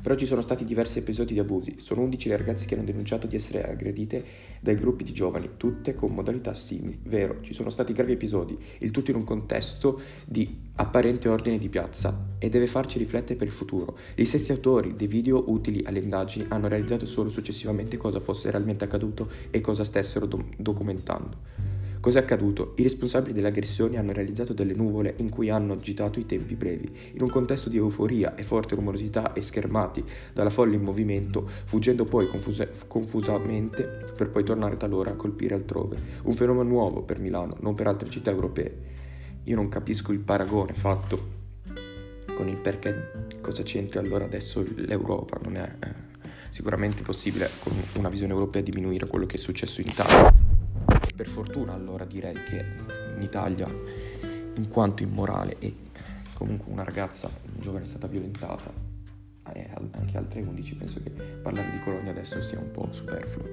Però 0.00 0.14
ci 0.14 0.26
sono 0.26 0.40
stati 0.40 0.64
diversi 0.64 0.98
episodi 0.98 1.34
di 1.34 1.38
abusi, 1.40 1.74
sono 1.78 2.02
11 2.02 2.28
le 2.28 2.36
ragazze 2.36 2.66
che 2.66 2.74
hanno 2.74 2.84
denunciato 2.84 3.26
di 3.26 3.36
essere 3.36 3.68
aggredite 3.68 4.24
dai 4.60 4.76
gruppi 4.76 5.04
di 5.04 5.12
giovani, 5.12 5.50
tutte 5.56 5.94
con 5.94 6.14
modalità 6.14 6.54
simili. 6.54 6.98
Vero, 7.02 7.40
ci 7.42 7.52
sono 7.52 7.68
stati 7.68 7.92
gravi 7.92 8.12
episodi, 8.12 8.56
il 8.78 8.90
tutto 8.90 9.10
in 9.10 9.16
un 9.16 9.24
contesto 9.24 10.00
di 10.24 10.66
apparente 10.76 11.28
ordine 11.28 11.58
di 11.58 11.68
piazza 11.68 12.36
e 12.38 12.48
deve 12.48 12.68
farci 12.68 12.98
riflettere 12.98 13.36
per 13.36 13.48
il 13.48 13.52
futuro. 13.52 13.98
Gli 14.14 14.24
stessi 14.24 14.52
autori 14.52 14.94
dei 14.94 15.08
video 15.08 15.50
utili 15.50 15.82
alle 15.84 15.98
indagini 15.98 16.46
hanno 16.48 16.68
realizzato 16.68 17.04
solo 17.04 17.28
successivamente 17.28 17.96
cosa 17.96 18.20
fosse 18.20 18.50
realmente 18.50 18.84
accaduto 18.84 19.28
e 19.50 19.60
cosa 19.60 19.82
stessero 19.82 20.26
do- 20.26 20.48
documentando. 20.56 21.77
Cos'è 22.00 22.20
accaduto? 22.20 22.74
I 22.76 22.82
responsabili 22.82 23.32
delle 23.32 23.48
aggressioni 23.48 23.96
hanno 23.96 24.12
realizzato 24.12 24.52
delle 24.52 24.72
nuvole 24.72 25.14
in 25.16 25.28
cui 25.30 25.50
hanno 25.50 25.72
agitato 25.72 26.20
i 26.20 26.26
tempi 26.26 26.54
brevi, 26.54 26.90
in 27.14 27.22
un 27.22 27.28
contesto 27.28 27.68
di 27.68 27.76
euforia 27.76 28.36
e 28.36 28.44
forte 28.44 28.76
rumorosità 28.76 29.32
e 29.32 29.40
schermati 29.40 30.04
dalla 30.32 30.50
folla 30.50 30.76
in 30.76 30.82
movimento, 30.82 31.48
fuggendo 31.64 32.04
poi 32.04 32.28
confuse- 32.28 32.70
confusamente 32.86 33.82
per 34.16 34.30
poi 34.30 34.44
tornare 34.44 34.76
talora 34.76 35.10
a 35.10 35.16
colpire 35.16 35.54
altrove. 35.54 35.96
Un 36.22 36.34
fenomeno 36.34 36.68
nuovo 36.68 37.02
per 37.02 37.18
Milano, 37.18 37.56
non 37.60 37.74
per 37.74 37.88
altre 37.88 38.08
città 38.08 38.30
europee. 38.30 38.96
Io 39.44 39.56
non 39.56 39.68
capisco 39.68 40.12
il 40.12 40.20
paragone 40.20 40.74
fatto 40.74 41.36
con 42.36 42.48
il 42.48 42.60
perché 42.60 43.32
cosa 43.40 43.64
c'entri 43.64 43.98
allora 43.98 44.24
adesso 44.24 44.64
l'Europa, 44.76 45.40
non 45.42 45.56
è 45.56 45.74
eh, 45.80 45.88
sicuramente 46.50 47.02
possibile 47.02 47.50
con 47.58 47.72
una 47.96 48.08
visione 48.08 48.32
europea 48.32 48.62
diminuire 48.62 49.08
quello 49.08 49.26
che 49.26 49.34
è 49.34 49.38
successo 49.38 49.80
in 49.80 49.88
Italia. 49.88 50.32
Per 51.18 51.26
fortuna 51.26 51.72
allora 51.72 52.04
direi 52.04 52.32
che 52.44 52.64
in 53.16 53.20
Italia, 53.20 53.66
in 53.66 54.68
quanto 54.68 55.02
immorale 55.02 55.56
e 55.58 55.74
comunque 56.32 56.70
una 56.70 56.84
ragazza, 56.84 57.28
un 57.56 57.60
giovane 57.60 57.86
è 57.86 57.88
stata 57.88 58.06
violentata, 58.06 58.72
e 59.52 59.68
anche 59.72 60.16
altre 60.16 60.42
11, 60.42 60.76
penso 60.76 61.02
che 61.02 61.10
parlare 61.10 61.72
di 61.72 61.80
Colonia 61.80 62.12
adesso 62.12 62.40
sia 62.40 62.60
un 62.60 62.70
po' 62.70 62.86
superfluo. 62.92 63.48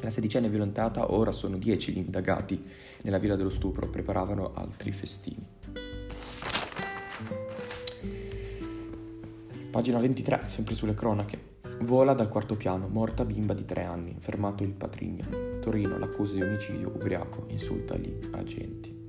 La 0.00 0.10
sedicenne 0.10 0.48
violentata, 0.48 1.12
ora 1.12 1.30
sono 1.30 1.56
10 1.56 1.92
gli 1.92 1.98
indagati 1.98 2.60
nella 3.02 3.18
villa 3.18 3.36
dello 3.36 3.48
stupro, 3.48 3.88
preparavano 3.88 4.54
altri 4.54 4.90
festini. 4.90 5.46
Pagina 9.70 10.00
23, 10.00 10.46
sempre 10.48 10.74
sulle 10.74 10.94
cronache. 10.94 11.53
Vola 11.80 12.14
dal 12.14 12.28
quarto 12.28 12.56
piano, 12.56 12.88
morta 12.88 13.24
bimba 13.24 13.52
di 13.52 13.64
tre 13.64 13.84
anni, 13.84 14.16
fermato 14.18 14.62
il 14.62 14.72
patrigno. 14.72 15.58
Torino, 15.60 15.98
l'accusa 15.98 16.34
di 16.34 16.42
omicidio, 16.42 16.92
ubriaco, 16.94 17.44
insulta 17.48 17.96
gli 17.96 18.16
agenti. 18.30 19.02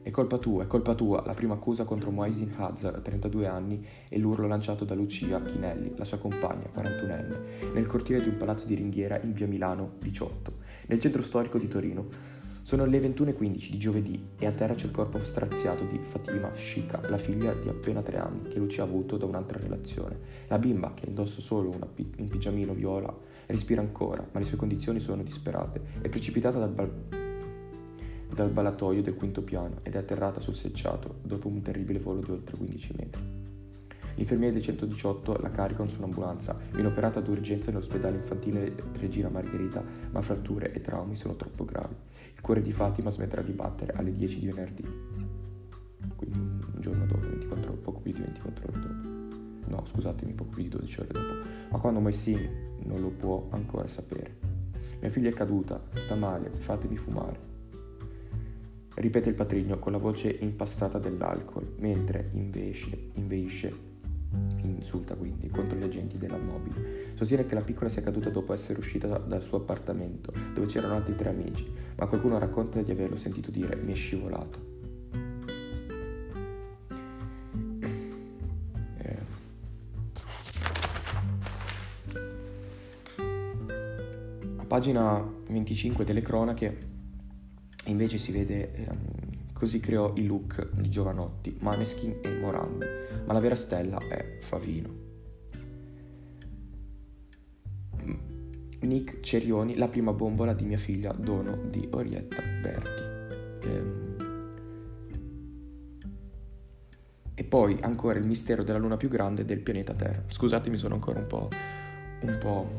È 0.00 0.10
colpa 0.10 0.38
tua, 0.38 0.64
è 0.64 0.66
colpa 0.66 0.94
tua, 0.94 1.22
la 1.26 1.34
prima 1.34 1.54
accusa 1.54 1.84
contro 1.84 2.10
Moisin 2.10 2.52
Hazar, 2.56 3.00
32 3.00 3.46
anni, 3.46 3.86
e 4.08 4.18
l'urlo 4.18 4.46
lanciato 4.46 4.84
da 4.84 4.94
Lucia 4.94 5.42
Chinelli, 5.42 5.92
la 5.96 6.04
sua 6.04 6.18
compagna, 6.18 6.68
41enne, 6.74 7.72
nel 7.72 7.86
cortile 7.86 8.20
di 8.20 8.28
un 8.28 8.36
palazzo 8.36 8.66
di 8.66 8.74
ringhiera 8.74 9.20
in 9.20 9.32
via 9.32 9.46
Milano 9.46 9.94
18, 9.98 10.52
nel 10.86 11.00
centro 11.00 11.22
storico 11.22 11.58
di 11.58 11.68
Torino. 11.68 12.06
Sono 12.64 12.86
le 12.86 12.98
21.15 12.98 13.70
di 13.72 13.76
giovedì 13.76 14.28
e 14.38 14.46
a 14.46 14.52
terra 14.52 14.72
c'è 14.72 14.86
il 14.86 14.90
corpo 14.90 15.22
straziato 15.22 15.84
di 15.84 15.98
Fatima 15.98 16.50
Shika, 16.54 17.06
la 17.10 17.18
figlia 17.18 17.52
di 17.52 17.68
appena 17.68 18.00
tre 18.00 18.16
anni 18.16 18.48
che 18.48 18.58
Lucia 18.58 18.80
ha 18.80 18.86
avuto 18.86 19.18
da 19.18 19.26
un'altra 19.26 19.58
relazione. 19.58 20.18
La 20.48 20.58
bimba, 20.58 20.94
che 20.94 21.04
indossa 21.06 21.42
solo 21.42 21.68
pi- 21.94 22.10
un 22.16 22.28
pigiamino 22.28 22.72
viola, 22.72 23.14
respira 23.48 23.82
ancora, 23.82 24.26
ma 24.32 24.40
le 24.40 24.46
sue 24.46 24.56
condizioni 24.56 24.98
sono 24.98 25.22
disperate. 25.22 25.82
È 26.00 26.08
precipitata 26.08 26.58
dal, 26.58 26.70
bal- 26.70 26.90
dal 28.32 28.48
balatoio 28.48 29.02
del 29.02 29.14
quinto 29.14 29.42
piano 29.42 29.76
ed 29.82 29.94
è 29.94 29.98
atterrata 29.98 30.40
sul 30.40 30.54
selciato 30.54 31.16
dopo 31.20 31.48
un 31.48 31.60
terribile 31.60 31.98
volo 31.98 32.20
di 32.20 32.30
oltre 32.30 32.56
15 32.56 32.94
metri. 32.96 33.43
L'infermiere 34.16 34.52
del 34.52 34.62
118 34.62 35.38
la 35.40 35.50
caricano 35.50 35.88
su 35.88 35.98
un'ambulanza, 35.98 36.56
viene 36.72 36.88
operata 36.88 37.20
d'urgenza 37.20 37.70
nell'ospedale 37.70 38.16
infantile 38.16 38.74
Regina 38.92 39.28
Margherita, 39.28 39.82
ma 40.10 40.22
fratture 40.22 40.72
e 40.72 40.80
traumi 40.80 41.16
sono 41.16 41.34
troppo 41.34 41.64
gravi. 41.64 41.94
Il 42.34 42.40
cuore 42.40 42.62
di 42.62 42.72
Fatima 42.72 43.10
smetterà 43.10 43.42
di 43.42 43.52
battere 43.52 43.92
alle 43.92 44.14
10 44.14 44.38
di 44.38 44.46
venerdì, 44.46 44.88
quindi 46.16 46.38
un 46.38 46.80
giorno 46.80 47.06
dopo, 47.06 47.28
24 47.28 47.72
ore, 47.72 47.80
poco 47.80 48.00
più 48.00 48.12
di 48.12 48.20
24 48.20 48.68
ore 48.68 48.78
dopo. 48.78 49.12
No, 49.66 49.84
scusatemi, 49.86 50.32
poco 50.32 50.50
più 50.50 50.62
di 50.62 50.68
12 50.68 51.00
ore 51.00 51.08
dopo. 51.08 51.48
Ma 51.70 51.78
quando 51.78 52.00
Moisin 52.00 52.76
non 52.84 53.00
lo 53.00 53.08
può 53.08 53.48
ancora 53.50 53.88
sapere. 53.88 54.36
Mia 55.00 55.10
figlia 55.10 55.30
è 55.30 55.32
caduta, 55.32 55.82
sta 55.94 56.14
male, 56.14 56.50
fatemi 56.50 56.96
fumare. 56.96 57.52
Ripete 58.94 59.28
il 59.28 59.34
patrigno 59.34 59.78
con 59.78 59.92
la 59.92 59.98
voce 59.98 60.30
impastata 60.30 60.98
dell'alcol, 60.98 61.74
mentre 61.78 62.30
invece, 62.34 63.10
inveisce 63.14 63.92
insulta 64.62 65.14
quindi 65.14 65.48
contro 65.48 65.76
gli 65.76 65.82
agenti 65.82 66.18
della 66.18 66.38
mobile. 66.38 67.12
Sostiene 67.14 67.46
che 67.46 67.54
la 67.54 67.62
piccola 67.62 67.88
sia 67.88 68.02
caduta 68.02 68.30
dopo 68.30 68.52
essere 68.52 68.78
uscita 68.78 69.18
dal 69.18 69.42
suo 69.42 69.58
appartamento, 69.58 70.32
dove 70.52 70.66
c'erano 70.66 70.94
altri 70.94 71.16
tre 71.16 71.30
amici, 71.30 71.70
ma 71.96 72.06
qualcuno 72.06 72.38
racconta 72.38 72.82
di 72.82 72.90
averlo 72.90 73.16
sentito 73.16 73.50
dire 73.50 73.76
mi 73.76 73.92
è 73.92 73.94
scivolato. 73.94 74.72
Eh. 78.98 79.18
A 84.56 84.64
pagina 84.66 85.32
25 85.48 86.04
delle 86.04 86.20
cronache 86.20 86.92
invece 87.86 88.18
si 88.18 88.32
vede 88.32 88.74
eh, 88.74 89.23
Così 89.54 89.78
creò 89.78 90.12
i 90.16 90.26
look 90.26 90.72
di 90.72 90.90
Giovanotti, 90.90 91.56
Maneskin 91.60 92.18
e 92.20 92.28
Morandi, 92.28 92.84
ma 93.24 93.32
la 93.32 93.38
vera 93.38 93.54
stella 93.54 93.98
è 94.08 94.38
Favino. 94.40 95.02
Nick 98.80 99.20
Cerioni, 99.20 99.76
la 99.76 99.88
prima 99.88 100.12
bombola 100.12 100.52
di 100.52 100.64
mia 100.64 100.76
figlia, 100.76 101.12
dono 101.12 101.56
di 101.70 101.88
Orietta 101.92 102.42
Berti. 102.42 103.02
Ehm... 103.68 104.16
E 107.36 107.44
poi 107.44 107.78
ancora 107.80 108.18
il 108.18 108.26
mistero 108.26 108.64
della 108.64 108.78
luna 108.78 108.96
più 108.96 109.08
grande 109.08 109.44
del 109.44 109.60
pianeta 109.60 109.94
Terra. 109.94 110.24
Scusatemi, 110.26 110.76
sono 110.76 110.94
ancora 110.94 111.20
un 111.20 111.26
po', 111.26 111.48
un 112.22 112.38
po' 112.38 112.70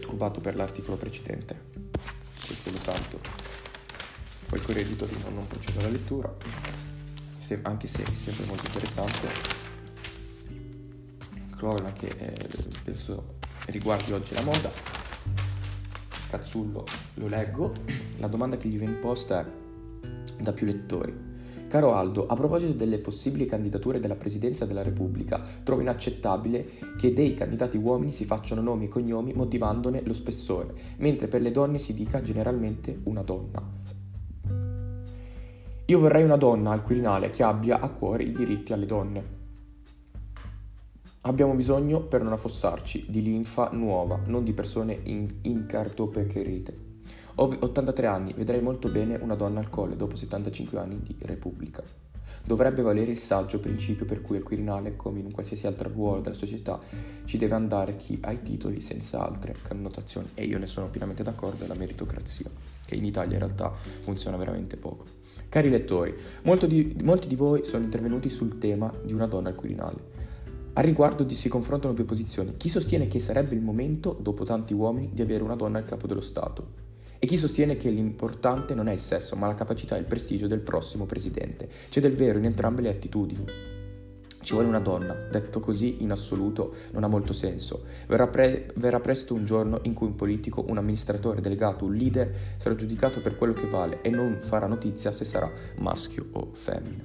turbato 0.00 0.40
per 0.40 0.54
l'articolo 0.54 0.96
precedente. 0.96 1.74
Questo 2.46 2.70
lo 2.70 2.76
salto 2.76 3.45
poi 4.56 4.60
con 4.60 4.78
il 4.78 4.96
Torino 4.96 5.28
non 5.34 5.46
procedo 5.46 5.80
alla 5.80 5.88
lettura, 5.88 6.34
se, 7.38 7.58
anche 7.62 7.86
se 7.86 8.02
è 8.02 8.14
sempre 8.14 8.46
molto 8.46 8.64
interessante. 8.66 9.28
Cronache 11.56 12.08
che 12.08 12.24
eh, 12.24 12.48
penso 12.84 13.34
riguardi 13.66 14.12
oggi 14.12 14.34
la 14.34 14.42
moda. 14.42 14.70
Cazzullo 16.30 16.84
lo 17.14 17.28
leggo. 17.28 17.72
La 18.18 18.26
domanda 18.26 18.56
che 18.56 18.68
gli 18.68 18.78
viene 18.78 18.94
posta 18.94 19.40
è 19.40 20.42
da 20.42 20.52
più 20.52 20.66
lettori. 20.66 21.34
Caro 21.68 21.94
Aldo, 21.94 22.26
a 22.26 22.34
proposito 22.34 22.72
delle 22.72 22.98
possibili 22.98 23.46
candidature 23.46 23.98
della 23.98 24.14
Presidenza 24.14 24.66
della 24.66 24.82
Repubblica, 24.82 25.42
trovo 25.64 25.80
inaccettabile 25.80 26.94
che 26.96 27.12
dei 27.12 27.34
candidati 27.34 27.76
uomini 27.76 28.12
si 28.12 28.24
facciano 28.24 28.62
nomi 28.62 28.84
e 28.84 28.88
cognomi 28.88 29.32
motivandone 29.32 30.02
lo 30.04 30.14
spessore, 30.14 30.72
mentre 30.98 31.26
per 31.26 31.40
le 31.40 31.50
donne 31.50 31.78
si 31.78 31.92
dica 31.92 32.22
generalmente 32.22 33.00
una 33.04 33.22
donna. 33.22 33.75
Io 35.88 36.00
vorrei 36.00 36.24
una 36.24 36.36
donna 36.36 36.72
al 36.72 36.82
Quirinale 36.82 37.30
che 37.30 37.44
abbia 37.44 37.78
a 37.78 37.88
cuore 37.90 38.24
i 38.24 38.32
diritti 38.32 38.72
alle 38.72 38.86
donne. 38.86 39.24
Abbiamo 41.20 41.54
bisogno, 41.54 42.00
per 42.00 42.22
non 42.22 42.32
affossarci, 42.32 43.06
di 43.08 43.22
linfa 43.22 43.68
nuova, 43.70 44.18
non 44.24 44.42
di 44.42 44.52
persone 44.52 44.98
in- 45.04 45.32
incartopecherite. 45.42 46.78
Ho 47.36 47.56
83 47.60 48.04
anni, 48.04 48.32
vedrei 48.32 48.60
molto 48.60 48.88
bene 48.88 49.14
una 49.14 49.36
donna 49.36 49.60
al 49.60 49.70
colle 49.70 49.94
dopo 49.94 50.16
75 50.16 50.76
anni 50.76 50.98
di 51.00 51.14
Repubblica. 51.20 51.84
Dovrebbe 52.42 52.82
valere 52.82 53.12
il 53.12 53.18
saggio 53.18 53.60
principio 53.60 54.06
per 54.06 54.22
cui 54.22 54.38
al 54.38 54.42
Quirinale, 54.42 54.96
come 54.96 55.20
in 55.20 55.26
un 55.26 55.32
qualsiasi 55.32 55.68
altro 55.68 55.88
ruolo 55.88 56.20
della 56.20 56.34
società, 56.34 56.80
ci 57.26 57.38
deve 57.38 57.54
andare 57.54 57.96
chi 57.96 58.18
ha 58.22 58.32
i 58.32 58.42
titoli 58.42 58.80
senza 58.80 59.24
altre 59.24 59.54
connotazioni. 59.68 60.30
E 60.34 60.46
io 60.46 60.58
ne 60.58 60.66
sono 60.66 60.88
pienamente 60.88 61.22
d'accordo, 61.22 61.62
è 61.62 61.68
la 61.68 61.74
meritocrazia, 61.74 62.50
che 62.84 62.96
in 62.96 63.04
Italia 63.04 63.34
in 63.34 63.38
realtà 63.44 63.72
funziona 64.00 64.36
veramente 64.36 64.76
poco. 64.76 65.15
Cari 65.48 65.70
lettori, 65.70 66.14
di, 66.66 66.96
molti 67.02 67.28
di 67.28 67.36
voi 67.36 67.64
sono 67.64 67.84
intervenuti 67.84 68.28
sul 68.28 68.58
tema 68.58 68.92
di 69.02 69.12
una 69.12 69.26
donna 69.26 69.48
al 69.48 69.54
Quirinale. 69.54 70.14
Al 70.74 70.84
riguardo 70.84 71.24
si 71.34 71.48
confrontano 71.48 71.94
due 71.94 72.04
posizioni. 72.04 72.54
Chi 72.56 72.68
sostiene 72.68 73.08
che 73.08 73.20
sarebbe 73.20 73.54
il 73.54 73.62
momento, 73.62 74.16
dopo 74.20 74.44
tanti 74.44 74.74
uomini, 74.74 75.10
di 75.12 75.22
avere 75.22 75.42
una 75.42 75.56
donna 75.56 75.78
al 75.78 75.84
capo 75.84 76.06
dello 76.06 76.20
Stato? 76.20 76.84
E 77.18 77.26
chi 77.26 77.38
sostiene 77.38 77.78
che 77.78 77.88
l'importante 77.88 78.74
non 78.74 78.88
è 78.88 78.92
il 78.92 78.98
sesso, 78.98 79.36
ma 79.36 79.46
la 79.46 79.54
capacità 79.54 79.96
e 79.96 80.00
il 80.00 80.04
prestigio 80.04 80.46
del 80.46 80.60
prossimo 80.60 81.06
presidente? 81.06 81.68
C'è 81.88 82.00
del 82.00 82.14
vero 82.14 82.38
in 82.38 82.44
entrambe 82.44 82.82
le 82.82 82.90
attitudini. 82.90 83.44
Ci 84.46 84.52
vuole 84.52 84.68
una 84.68 84.78
donna, 84.78 85.12
detto 85.12 85.58
così 85.58 86.04
in 86.04 86.12
assoluto 86.12 86.72
non 86.92 87.02
ha 87.02 87.08
molto 87.08 87.32
senso. 87.32 87.82
Verrà, 88.06 88.28
pre- 88.28 88.70
verrà, 88.76 89.00
presto 89.00 89.34
un 89.34 89.44
giorno 89.44 89.80
in 89.82 89.92
cui 89.92 90.06
un 90.06 90.14
politico, 90.14 90.64
un 90.68 90.78
amministratore 90.78 91.40
delegato, 91.40 91.84
un 91.84 91.96
leader 91.96 92.32
sarà 92.56 92.76
giudicato 92.76 93.20
per 93.20 93.36
quello 93.36 93.54
che 93.54 93.66
vale 93.66 94.02
e 94.02 94.10
non 94.10 94.38
farà 94.40 94.68
notizia 94.68 95.10
se 95.10 95.24
sarà 95.24 95.50
maschio 95.78 96.26
o 96.30 96.50
femmina. 96.52 97.02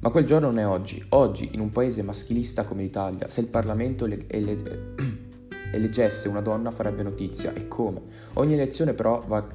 Ma 0.00 0.10
quel 0.10 0.24
giorno 0.24 0.48
non 0.48 0.58
è 0.58 0.66
oggi. 0.66 1.04
Oggi, 1.10 1.50
in 1.52 1.60
un 1.60 1.70
paese 1.70 2.02
maschilista 2.02 2.64
come 2.64 2.82
l'Italia, 2.82 3.28
se 3.28 3.40
il 3.40 3.46
Parlamento 3.46 4.04
le- 4.04 4.26
le- 4.28 4.94
eleggesse 5.70 6.26
una 6.26 6.40
donna 6.40 6.72
farebbe 6.72 7.04
notizia. 7.04 7.52
E 7.54 7.68
come? 7.68 8.00
Ogni 8.32 8.54
elezione 8.54 8.92
però 8.92 9.22
va, 9.24 9.46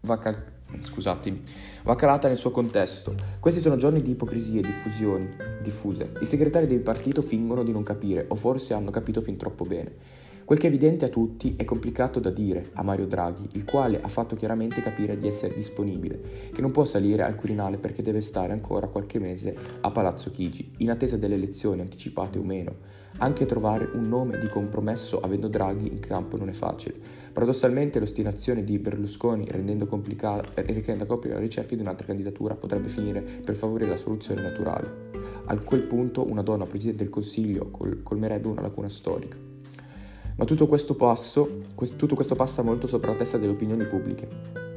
va 0.00 0.18
calcolata 0.18 0.54
scusatemi, 0.82 1.42
va 1.86 1.94
calata 1.94 2.26
nel 2.26 2.36
suo 2.36 2.50
contesto. 2.50 3.14
Questi 3.38 3.60
sono 3.60 3.76
giorni 3.76 4.02
di 4.02 4.10
ipocrisie 4.10 4.60
e 4.60 5.62
diffuse. 5.62 6.10
I 6.20 6.26
segretari 6.26 6.66
del 6.66 6.80
partito 6.80 7.22
fingono 7.22 7.62
di 7.62 7.70
non 7.70 7.84
capire, 7.84 8.24
o 8.26 8.34
forse 8.34 8.74
hanno 8.74 8.90
capito 8.90 9.20
fin 9.20 9.36
troppo 9.36 9.64
bene. 9.64 10.24
Quel 10.44 10.58
che 10.58 10.66
è 10.66 10.68
evidente 10.68 11.04
a 11.04 11.08
tutti 11.08 11.54
è 11.56 11.64
complicato 11.64 12.18
da 12.18 12.30
dire 12.30 12.70
a 12.72 12.82
Mario 12.82 13.06
Draghi, 13.06 13.50
il 13.52 13.64
quale 13.64 14.00
ha 14.00 14.08
fatto 14.08 14.34
chiaramente 14.34 14.82
capire 14.82 15.16
di 15.16 15.28
essere 15.28 15.54
disponibile, 15.54 16.50
che 16.52 16.60
non 16.60 16.72
può 16.72 16.84
salire 16.84 17.22
al 17.22 17.36
Quirinale 17.36 17.78
perché 17.78 18.02
deve 18.02 18.20
stare 18.20 18.52
ancora 18.52 18.88
qualche 18.88 19.20
mese 19.20 19.56
a 19.80 19.90
Palazzo 19.92 20.32
Chigi, 20.32 20.72
in 20.78 20.90
attesa 20.90 21.16
delle 21.16 21.36
elezioni 21.36 21.82
anticipate 21.82 22.38
o 22.38 22.42
meno. 22.42 23.04
Anche 23.18 23.46
trovare 23.46 23.88
un 23.94 24.02
nome 24.02 24.38
di 24.38 24.46
compromesso 24.46 25.20
avendo 25.20 25.48
Draghi 25.48 25.90
in 25.90 26.00
campo 26.00 26.36
non 26.36 26.50
è 26.50 26.52
facile. 26.52 26.98
Paradossalmente 27.32 27.98
l'ostinazione 27.98 28.62
di 28.62 28.78
Berlusconi 28.78 29.46
rendendo 29.50 29.86
complicata, 29.86 30.62
complicata 31.06 31.32
la 31.32 31.38
ricerca 31.38 31.74
di 31.74 31.80
un'altra 31.80 32.06
candidatura 32.06 32.54
potrebbe 32.54 32.88
finire 32.88 33.22
per 33.22 33.54
favorire 33.54 33.88
la 33.88 33.96
soluzione 33.96 34.42
naturale. 34.42 35.08
A 35.46 35.56
quel 35.58 35.82
punto 35.82 36.28
una 36.28 36.42
donna 36.42 36.66
Presidente 36.66 37.04
del 37.04 37.12
Consiglio 37.12 37.70
col- 37.70 38.02
colmerebbe 38.02 38.48
una 38.48 38.60
lacuna 38.60 38.90
storica. 38.90 39.38
Ma 40.36 40.44
tutto 40.44 40.66
questo, 40.66 40.94
passo, 40.94 41.62
questo, 41.74 41.96
tutto 41.96 42.14
questo 42.14 42.34
passa 42.34 42.60
molto 42.60 42.86
sopra 42.86 43.12
la 43.12 43.16
testa 43.16 43.38
delle 43.38 43.52
opinioni 43.52 43.86
pubbliche. 43.86 44.75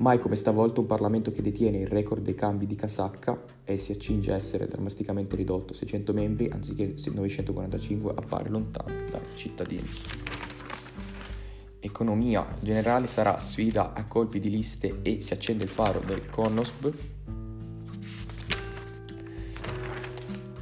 Mai 0.00 0.18
come 0.18 0.34
stavolta 0.34 0.80
un 0.80 0.86
Parlamento 0.86 1.30
che 1.30 1.42
detiene 1.42 1.76
il 1.76 1.86
record 1.86 2.22
dei 2.22 2.34
cambi 2.34 2.64
di 2.66 2.74
casacca 2.74 3.38
e 3.64 3.76
si 3.76 3.92
accinge 3.92 4.32
a 4.32 4.34
essere 4.34 4.66
drammaticamente 4.66 5.36
ridotto, 5.36 5.74
600 5.74 6.14
membri 6.14 6.48
anziché 6.48 6.94
945 7.12 8.14
appare 8.16 8.48
lontano 8.48 8.94
dai 9.10 9.20
cittadini. 9.34 9.86
Economia 11.80 12.46
generale 12.62 13.06
sarà 13.06 13.38
sfida 13.38 13.92
a 13.92 14.06
colpi 14.06 14.40
di 14.40 14.48
liste 14.48 15.00
e 15.02 15.20
si 15.20 15.34
accende 15.34 15.64
il 15.64 15.70
faro 15.70 16.00
del 16.00 16.30
CONOSB. 16.30 16.94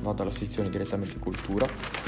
Vado 0.00 0.22
alla 0.22 0.32
sezione 0.32 0.68
direttamente 0.68 1.16
cultura. 1.20 2.07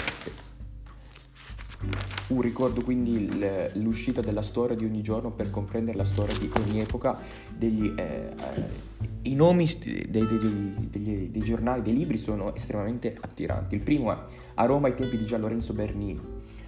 Un 2.29 2.43
ricordo 2.43 2.83
quindi 2.83 3.41
l'uscita 3.75 4.21
della 4.21 4.43
storia 4.43 4.77
di 4.77 4.85
ogni 4.85 5.01
giorno 5.01 5.31
per 5.31 5.51
comprendere 5.51 5.97
la 5.97 6.05
storia 6.05 6.37
di 6.37 6.51
ogni 6.59 6.81
epoca, 6.81 7.19
degli, 7.49 7.93
eh, 7.97 8.35
eh, 8.37 8.65
i 9.23 9.35
nomi 9.35 9.67
dei, 9.83 10.07
dei, 10.11 10.27
dei, 10.91 11.31
dei, 11.31 11.43
giornali, 11.43 11.81
dei 11.81 11.97
libri 11.97 12.19
sono 12.19 12.55
estremamente 12.55 13.17
attiranti. 13.19 13.75
Il 13.75 13.81
primo 13.81 14.13
è 14.13 14.19
A 14.55 14.67
Roma 14.67 14.89
ai 14.89 14.95
tempi 14.95 15.17
di 15.17 15.25
Gian 15.25 15.41
Lorenzo 15.41 15.73
Bernini. 15.73 16.21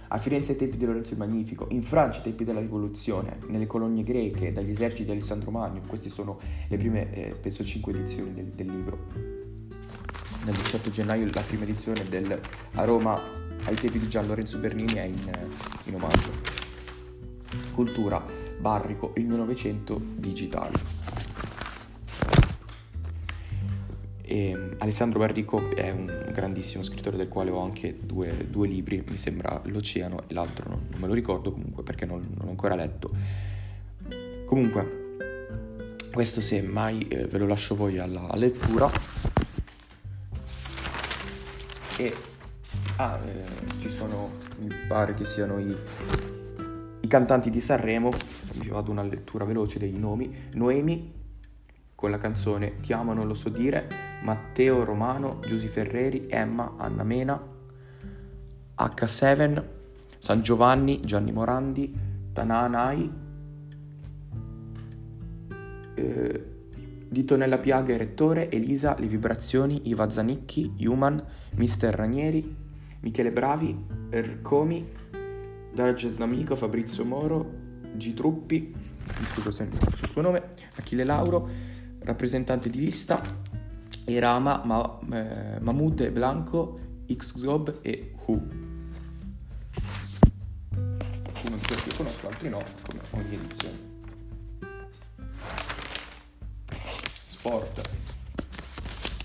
a 0.07 0.17
Firenze 0.17 0.53
ai 0.53 0.57
tempi 0.57 0.77
di 0.77 0.85
Lorenzo 0.85 1.13
il 1.13 1.19
Magnifico, 1.19 1.67
in 1.69 1.83
Francia 1.83 2.17
ai 2.17 2.23
tempi 2.23 2.43
della 2.43 2.59
rivoluzione, 2.59 3.37
nelle 3.49 3.67
colonie 3.67 4.03
greche, 4.03 4.51
dagli 4.51 4.71
eserciti 4.71 5.05
di 5.05 5.11
Alessandro 5.11 5.51
Magno, 5.51 5.81
queste 5.87 6.09
sono 6.09 6.39
le 6.67 6.77
prime, 6.77 7.13
eh, 7.13 7.35
penso, 7.39 7.63
cinque 7.63 7.93
edizioni 7.93 8.33
del, 8.33 8.45
del 8.45 8.67
libro. 8.67 8.97
Nel 10.45 10.55
18 10.55 10.91
gennaio 10.91 11.29
la 11.31 11.41
prima 11.41 11.63
edizione 11.63 12.03
del 12.09 12.39
a 12.73 12.83
Roma 12.83 13.42
ai 13.65 13.75
tempi 13.75 13.99
di 13.99 14.09
Gian 14.09 14.27
Lorenzo 14.27 14.57
Bernini 14.57 14.93
è 14.93 15.03
in, 15.03 15.29
eh, 15.29 15.89
in 15.89 15.95
omaggio. 15.95 16.29
Cultura, 17.73 18.23
Barrico, 18.59 19.13
il 19.15 19.25
1900 19.25 20.01
digitale. 20.15 20.71
E 24.21 24.55
mm, 24.55 24.71
Alessandro 24.79 25.19
Barrico 25.19 25.75
è 25.75 25.91
un 25.91 26.29
grandissimo 26.31 26.83
scrittore 26.83 27.17
del 27.17 27.27
quale 27.27 27.51
ho 27.51 27.61
anche 27.61 27.97
due, 28.01 28.47
due 28.49 28.67
libri, 28.67 29.03
mi 29.07 29.17
sembra 29.17 29.61
L'Oceano 29.65 30.23
e 30.27 30.33
l'altro 30.33 30.69
non, 30.69 30.87
non 30.89 30.99
me 30.99 31.07
lo 31.07 31.13
ricordo 31.13 31.51
comunque 31.51 31.83
perché 31.83 32.05
non, 32.05 32.19
non 32.19 32.45
l'ho 32.45 32.49
ancora 32.49 32.75
letto. 32.75 33.11
Comunque, 34.45 35.15
questo 36.11 36.41
se 36.41 36.61
mai 36.61 37.07
eh, 37.07 37.25
ve 37.25 37.37
lo 37.37 37.47
lascio 37.47 37.75
voi 37.75 37.97
alla 37.97 38.29
lettura. 38.35 38.89
E 41.97 42.13
ah, 42.97 43.19
eh, 43.25 43.43
ci 43.79 43.89
sono, 43.89 44.29
mi 44.59 44.69
pare 44.87 45.13
che 45.13 45.25
siano 45.25 45.59
i, 45.59 45.75
i 47.01 47.07
cantanti 47.07 47.49
di 47.49 47.59
Sanremo, 47.59 48.11
vi 48.55 48.69
vado 48.69 48.91
una 48.91 49.03
lettura 49.03 49.45
veloce 49.45 49.79
dei 49.79 49.97
nomi, 49.97 50.49
Noemi, 50.53 51.21
con 51.95 52.11
la 52.11 52.17
canzone 52.17 52.81
Ti 52.81 52.91
amo 52.91 53.13
non 53.13 53.27
lo 53.27 53.33
so 53.33 53.49
dire, 53.49 53.87
Matteo 54.23 54.83
Romano, 54.83 55.39
Giusy 55.47 55.67
Ferreri, 55.67 56.27
Emma, 56.27 56.75
Anna 56.77 57.03
Mena, 57.03 57.41
H7, 58.77 59.63
San 60.17 60.41
Giovanni, 60.41 60.99
Gianni 60.99 61.31
Morandi, 61.31 61.93
Tananai, 62.33 63.11
eh, 65.95 66.45
Dito 67.13 67.35
nella 67.35 67.59
piaga 67.59 67.93
e 67.93 67.97
Rettore, 67.97 68.49
Elisa, 68.49 68.95
Le 68.97 69.05
Vibrazioni, 69.05 69.87
Iva 69.87 70.09
Zanicchi, 70.09 70.73
Human, 70.79 71.23
Mister 71.57 71.93
Ranieri, 71.93 72.62
Michele 73.03 73.31
Bravi, 73.31 73.77
Ercomi, 74.09 74.85
Dargent 75.73 76.19
Amico, 76.21 76.55
Fabrizio 76.55 77.03
Moro, 77.03 77.61
G 77.95 78.13
Truppi, 78.13 78.73
scuso 79.33 79.51
se 79.51 79.65
non 79.65 79.77
il 79.87 80.09
suo 80.09 80.21
nome, 80.21 80.51
Achille 80.75 81.03
Lauro, 81.03 81.49
rappresentante 81.99 82.69
di 82.69 82.79
lista 82.79 83.21
Irama, 84.05 84.61
Ma, 84.63 84.99
eh, 85.11 85.59
Mahmoud 85.59 86.09
Blanco, 86.11 86.79
X-Globe 87.13 87.79
e 87.81 88.13
Who. 88.25 88.33
Uno 91.45 91.55
di 91.57 91.65
questi 91.67 91.95
conosco, 91.95 92.27
altri 92.27 92.49
no, 92.49 92.63
come 92.85 93.01
ogni 93.11 93.35
edizione. 93.35 93.91
Sport. 97.23 97.92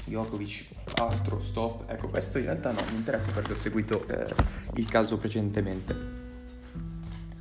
Djokovic, 0.09 0.65
altro, 0.97 1.41
stop. 1.41 1.85
Ecco, 1.89 2.09
questo 2.09 2.39
in 2.39 2.45
realtà 2.45 2.73
no, 2.73 2.81
mi 2.91 2.97
interessa 2.97 3.31
perché 3.31 3.53
ho 3.53 3.57
seguito 3.57 4.07
eh, 4.09 4.35
il 4.75 4.87
caso 4.89 5.19
precedentemente. 5.19 6.17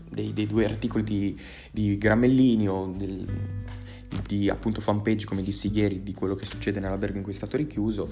Dei, 0.09 0.34
dei 0.34 0.47
due 0.47 0.65
articoli 0.65 1.03
di, 1.03 1.39
di 1.72 1.97
Gramellini 1.97 2.68
o 2.68 2.88
del, 2.88 3.26
di 4.26 4.49
appunto 4.49 4.82
fanpage, 4.82 5.26
come 5.26 5.43
dissi 5.43 5.70
ieri, 5.72 6.03
di 6.03 6.13
quello 6.13 6.36
che 6.36 6.45
succede 6.45 6.80
nell'albergo 6.80 7.18
in 7.18 7.24
cui 7.24 7.34
è 7.34 7.36
stato 7.36 7.57
rinchiuso. 7.57 8.09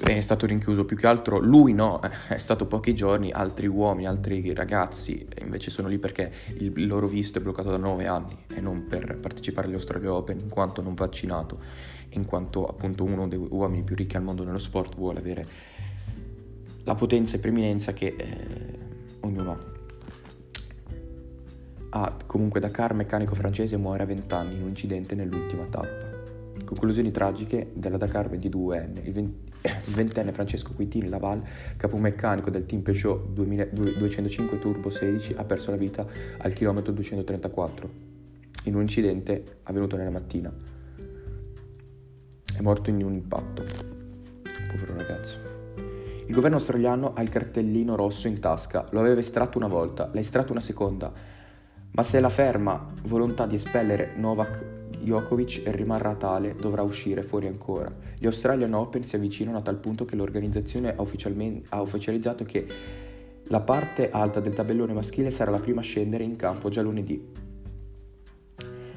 È 0.00 0.20
stato 0.20 0.46
rinchiuso 0.46 0.84
più 0.84 0.96
che 0.96 1.06
altro 1.06 1.38
lui 1.38 1.72
no, 1.72 2.00
è 2.28 2.38
stato 2.38 2.66
pochi 2.66 2.94
giorni, 2.94 3.30
altri 3.30 3.66
uomini, 3.66 4.06
altri 4.06 4.54
ragazzi 4.54 5.26
invece 5.40 5.70
sono 5.70 5.88
lì 5.88 5.98
perché 5.98 6.30
il 6.58 6.86
loro 6.86 7.06
visto 7.06 7.38
è 7.38 7.42
bloccato 7.42 7.70
da 7.70 7.76
nove 7.76 8.06
anni 8.06 8.36
e 8.54 8.60
non 8.60 8.86
per 8.86 9.18
partecipare 9.18 9.66
agli 9.66 9.74
Australia 9.74 10.14
Open 10.14 10.38
in 10.38 10.48
quanto 10.48 10.82
non 10.82 10.94
vaccinato, 10.94 11.58
in 12.10 12.24
quanto 12.24 12.66
appunto 12.66 13.04
uno 13.04 13.26
dei 13.26 13.38
uomini 13.38 13.82
più 13.82 13.96
ricchi 13.96 14.16
al 14.16 14.22
mondo 14.22 14.44
nello 14.44 14.58
sport 14.58 14.94
vuole 14.94 15.18
avere 15.18 15.46
la 16.84 16.94
potenza 16.94 17.36
e 17.36 17.40
preminenza 17.40 17.92
che 17.92 18.14
eh, 18.16 18.78
ognuno 19.20 19.50
ha. 19.50 19.76
Ah, 21.90 22.16
comunque 22.26 22.60
Dakar, 22.60 22.94
meccanico 22.94 23.34
francese, 23.34 23.76
muore 23.76 24.02
a 24.02 24.06
20 24.06 24.34
anni 24.34 24.54
in 24.54 24.62
un 24.62 24.68
incidente 24.68 25.14
nell'ultima 25.14 25.64
tappa. 25.64 26.06
Conclusioni 26.64 27.10
tragiche 27.10 27.70
della 27.74 27.96
Dakar 27.96 28.30
22enne. 28.30 29.04
Il, 29.04 29.12
20, 29.12 29.47
il 29.62 29.94
ventenne 29.94 30.32
Francesco 30.32 30.72
Quittini 30.74 31.08
Laval, 31.08 31.42
capomeccanico 31.76 32.50
del 32.50 32.66
team 32.66 32.82
Peugeot 32.82 33.28
2000, 33.28 33.64
205 33.72 34.58
Turbo 34.58 34.90
16, 34.90 35.34
ha 35.36 35.44
perso 35.44 35.70
la 35.70 35.76
vita 35.76 36.06
al 36.38 36.52
chilometro 36.52 36.92
234 36.92 37.90
in 38.64 38.74
un 38.74 38.82
incidente 38.82 39.58
avvenuto 39.64 39.96
nella 39.96 40.10
mattina. 40.10 40.52
È 42.54 42.60
morto 42.60 42.90
in 42.90 43.02
un 43.02 43.14
impatto. 43.14 43.64
Povero 44.70 44.96
ragazzo. 44.96 45.36
Il 46.26 46.34
governo 46.34 46.56
australiano 46.56 47.14
ha 47.14 47.22
il 47.22 47.28
cartellino 47.28 47.96
rosso 47.96 48.28
in 48.28 48.38
tasca. 48.38 48.86
Lo 48.90 49.00
aveva 49.00 49.20
estratto 49.20 49.58
una 49.58 49.68
volta, 49.68 50.10
l'ha 50.12 50.20
estratto 50.20 50.52
una 50.52 50.60
seconda 50.60 51.12
ma 51.98 52.02
se 52.02 52.20
la 52.20 52.28
ferma 52.28 52.86
volontà 53.04 53.46
di 53.46 53.56
espellere 53.56 54.12
Novak 54.16 54.77
Djokovic 55.00 55.62
rimarrà 55.66 56.14
tale, 56.14 56.54
dovrà 56.58 56.82
uscire 56.82 57.22
fuori 57.22 57.46
ancora. 57.46 57.92
Gli 58.18 58.26
Australian 58.26 58.74
Open 58.74 59.04
si 59.04 59.16
avvicinano 59.16 59.58
a 59.58 59.62
tal 59.62 59.76
punto 59.76 60.04
che 60.04 60.16
l'organizzazione 60.16 60.94
ha, 60.94 61.04
ha 61.68 61.80
ufficializzato 61.80 62.44
che 62.44 62.66
la 63.44 63.60
parte 63.60 64.10
alta 64.10 64.40
del 64.40 64.52
tabellone 64.52 64.92
maschile 64.92 65.30
sarà 65.30 65.50
la 65.50 65.60
prima 65.60 65.80
a 65.80 65.84
scendere 65.84 66.24
in 66.24 66.36
campo 66.36 66.68
già 66.68 66.82
lunedì. 66.82 67.46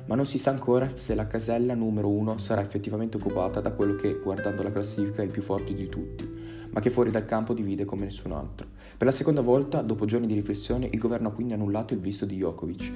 Ma 0.06 0.16
non 0.16 0.26
si 0.26 0.38
sa 0.38 0.52
ancora 0.52 0.90
se 0.90 1.16
la 1.16 1.28
casella 1.28 1.74
numero 1.74 2.10
1 2.10 2.38
sarà 2.38 2.62
effettivamente 2.62 3.18
occupata 3.18 3.62
da 3.62 3.72
quello 3.72 3.96
che, 3.96 4.20
guardando 4.22 4.64
la 4.64 4.72
classifica, 4.72 5.22
è 5.22 5.26
il 5.26 5.32
più 5.32 5.42
forte 5.42 5.74
di 5.74 5.88
tutti 5.88 6.42
ma 6.72 6.80
che 6.80 6.90
fuori 6.90 7.12
dal 7.12 7.26
campo 7.26 7.54
divide 7.54 7.86
come 7.86 8.06
nessun 8.06 8.32
altro. 8.32 8.68
Per 8.98 9.06
la 9.06 9.14
seconda 9.14 9.42
volta, 9.42 9.82
dopo 9.82 10.06
giorni 10.06 10.28
di 10.28 10.34
riflessione, 10.34 10.90
il 10.92 11.00
governo 11.00 11.30
ha 11.30 11.32
quindi 11.32 11.54
annullato 11.54 11.94
il 11.94 12.00
visto 12.00 12.26
di 12.26 12.36
Djokovic. 12.36 12.92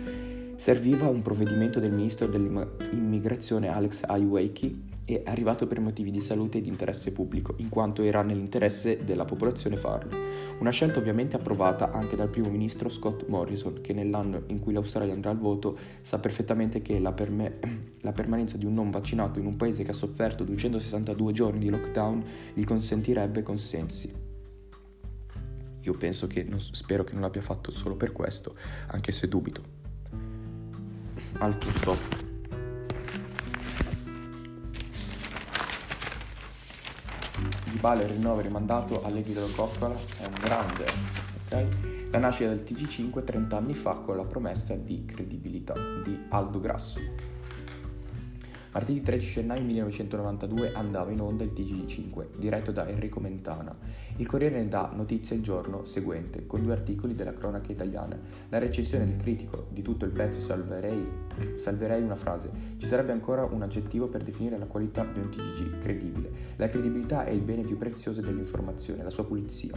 Serviva 0.55 1.09
un 1.09 1.21
provvedimento 1.21 1.81
del 1.81 1.91
ministro 1.91 2.27
dell'immigrazione 2.27 3.67
Alex 3.67 4.03
Aiweki 4.05 4.93
è 5.03 5.21
arrivato 5.25 5.67
per 5.67 5.81
motivi 5.81 6.11
di 6.11 6.21
salute 6.21 6.57
e 6.57 6.61
di 6.61 6.69
interesse 6.69 7.11
pubblico, 7.11 7.55
in 7.57 7.67
quanto 7.67 8.01
era 8.01 8.23
nell'interesse 8.23 9.03
della 9.03 9.25
popolazione 9.25 9.75
farlo. 9.75 10.17
Una 10.59 10.71
scelta 10.71 10.97
ovviamente 10.97 11.35
approvata 11.35 11.91
anche 11.91 12.15
dal 12.15 12.29
primo 12.29 12.49
ministro 12.49 12.87
Scott 12.87 13.27
Morrison, 13.27 13.81
che 13.81 13.91
nell'anno 13.91 14.43
in 14.47 14.59
cui 14.59 14.71
l'Australia 14.71 15.13
andrà 15.13 15.29
al 15.29 15.37
voto 15.37 15.77
sa 16.01 16.19
perfettamente 16.19 16.81
che 16.81 16.99
la, 16.99 17.11
perme- 17.11 17.59
la 17.99 18.13
permanenza 18.13 18.55
di 18.55 18.65
un 18.65 18.73
non 18.73 18.89
vaccinato 18.89 19.39
in 19.39 19.45
un 19.45 19.57
paese 19.57 19.83
che 19.83 19.91
ha 19.91 19.93
sofferto 19.93 20.45
262 20.45 21.33
giorni 21.33 21.59
di 21.59 21.69
lockdown 21.69 22.23
gli 22.53 22.63
consentirebbe 22.63 23.43
consensi. 23.43 24.11
Io 25.81 25.93
penso 25.93 26.25
che, 26.27 26.43
non, 26.43 26.61
spero 26.61 27.03
che 27.03 27.11
non 27.11 27.21
l'abbia 27.21 27.41
fatto 27.41 27.71
solo 27.71 27.95
per 27.95 28.13
questo, 28.13 28.55
anche 28.87 29.11
se 29.11 29.27
dubito. 29.27 29.74
Altro 31.39 31.69
stop. 31.71 32.23
Dybala 37.65 38.03
il 38.03 38.09
rinnovo 38.09 38.39
rimandato 38.39 39.03
all'Egido 39.03 39.45
Coccola 39.55 39.93
è 39.93 40.25
un 40.25 40.33
grande, 40.41 40.85
ok? 41.45 41.67
La 42.11 42.19
nascita 42.19 42.49
del 42.49 42.63
TG5 42.65 43.23
30 43.23 43.57
anni 43.57 43.73
fa 43.73 43.95
con 43.95 44.15
la 44.15 44.23
promessa 44.23 44.75
di 44.75 45.03
credibilità 45.05 45.73
di 46.03 46.17
Aldo 46.29 46.59
Grasso. 46.61 46.99
Martedì 48.75 49.01
13 49.01 49.31
gennaio 49.31 49.63
1992 49.63 50.73
andava 50.73 51.09
in 51.09 51.21
onda 51.21 51.45
il 51.45 51.53
TG5, 51.55 52.25
diretto 52.37 52.73
da 52.73 52.85
Enrico 52.89 53.21
Mentana. 53.21 53.73
Il 54.17 54.27
Corriere 54.27 54.57
ne 54.57 54.67
dà 54.67 54.91
notizia 54.93 55.33
il 55.33 55.41
giorno 55.41 55.85
seguente, 55.85 56.45
con 56.45 56.61
due 56.61 56.73
articoli 56.73 57.15
della 57.15 57.31
cronaca 57.31 57.71
italiana. 57.71 58.19
La 58.49 58.57
recensione 58.57 59.05
del 59.05 59.15
critico 59.15 59.67
di 59.69 59.81
tutto 59.81 60.03
il 60.03 60.11
pezzo 60.11 60.41
salverei, 60.41 61.07
salverei 61.55 62.01
una 62.03 62.15
frase. 62.15 62.49
Ci 62.75 62.85
sarebbe 62.85 63.13
ancora 63.13 63.45
un 63.45 63.61
aggettivo 63.61 64.07
per 64.07 64.23
definire 64.23 64.57
la 64.57 64.65
qualità 64.65 65.05
di 65.05 65.19
un 65.19 65.29
TG, 65.29 65.79
credibile. 65.79 66.29
La 66.57 66.67
credibilità 66.67 67.23
è 67.23 67.29
il 67.29 67.43
bene 67.43 67.61
più 67.61 67.77
prezioso 67.77 68.19
dell'informazione, 68.19 69.03
la 69.03 69.09
sua 69.09 69.25
pulizia. 69.25 69.71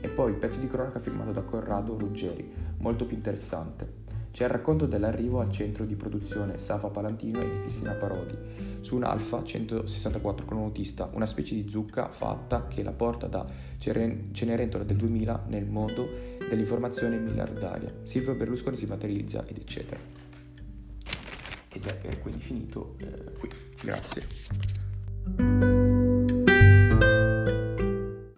E 0.00 0.08
poi 0.08 0.30
il 0.30 0.36
pezzo 0.36 0.60
di 0.60 0.68
cronaca 0.68 1.00
firmato 1.00 1.32
da 1.32 1.42
Corrado 1.42 1.98
Ruggeri, 1.98 2.48
molto 2.78 3.06
più 3.06 3.16
interessante. 3.16 3.99
C'è 4.30 4.44
il 4.44 4.50
racconto 4.50 4.86
dell'arrivo 4.86 5.40
al 5.40 5.50
centro 5.50 5.84
di 5.84 5.96
produzione 5.96 6.58
Safa 6.58 6.88
Palantino 6.88 7.40
e 7.40 7.50
di 7.50 7.58
Cristina 7.60 7.92
Parodi, 7.92 8.34
su 8.80 8.96
un 8.96 9.04
Alfa 9.04 9.42
164 9.42 10.46
cronotista, 10.46 11.10
una 11.12 11.26
specie 11.26 11.54
di 11.54 11.68
zucca 11.68 12.08
fatta 12.10 12.66
che 12.68 12.82
la 12.82 12.92
porta 12.92 13.26
da 13.26 13.44
Cenerentola 13.78 14.84
del 14.84 14.96
2000 14.96 15.44
nel 15.48 15.66
mondo 15.66 16.08
dell'informazione 16.48 17.18
miliardaria. 17.18 17.92
Silvio 18.04 18.34
Berlusconi 18.34 18.76
si 18.76 18.86
materializza 18.86 19.44
ed 19.46 19.56
eccetera. 19.56 20.00
Ed 21.72 21.86
è 21.86 22.18
quindi 22.20 22.40
finito 22.40 22.94
eh, 22.98 23.32
qui. 23.38 23.48
Grazie. 23.82 25.79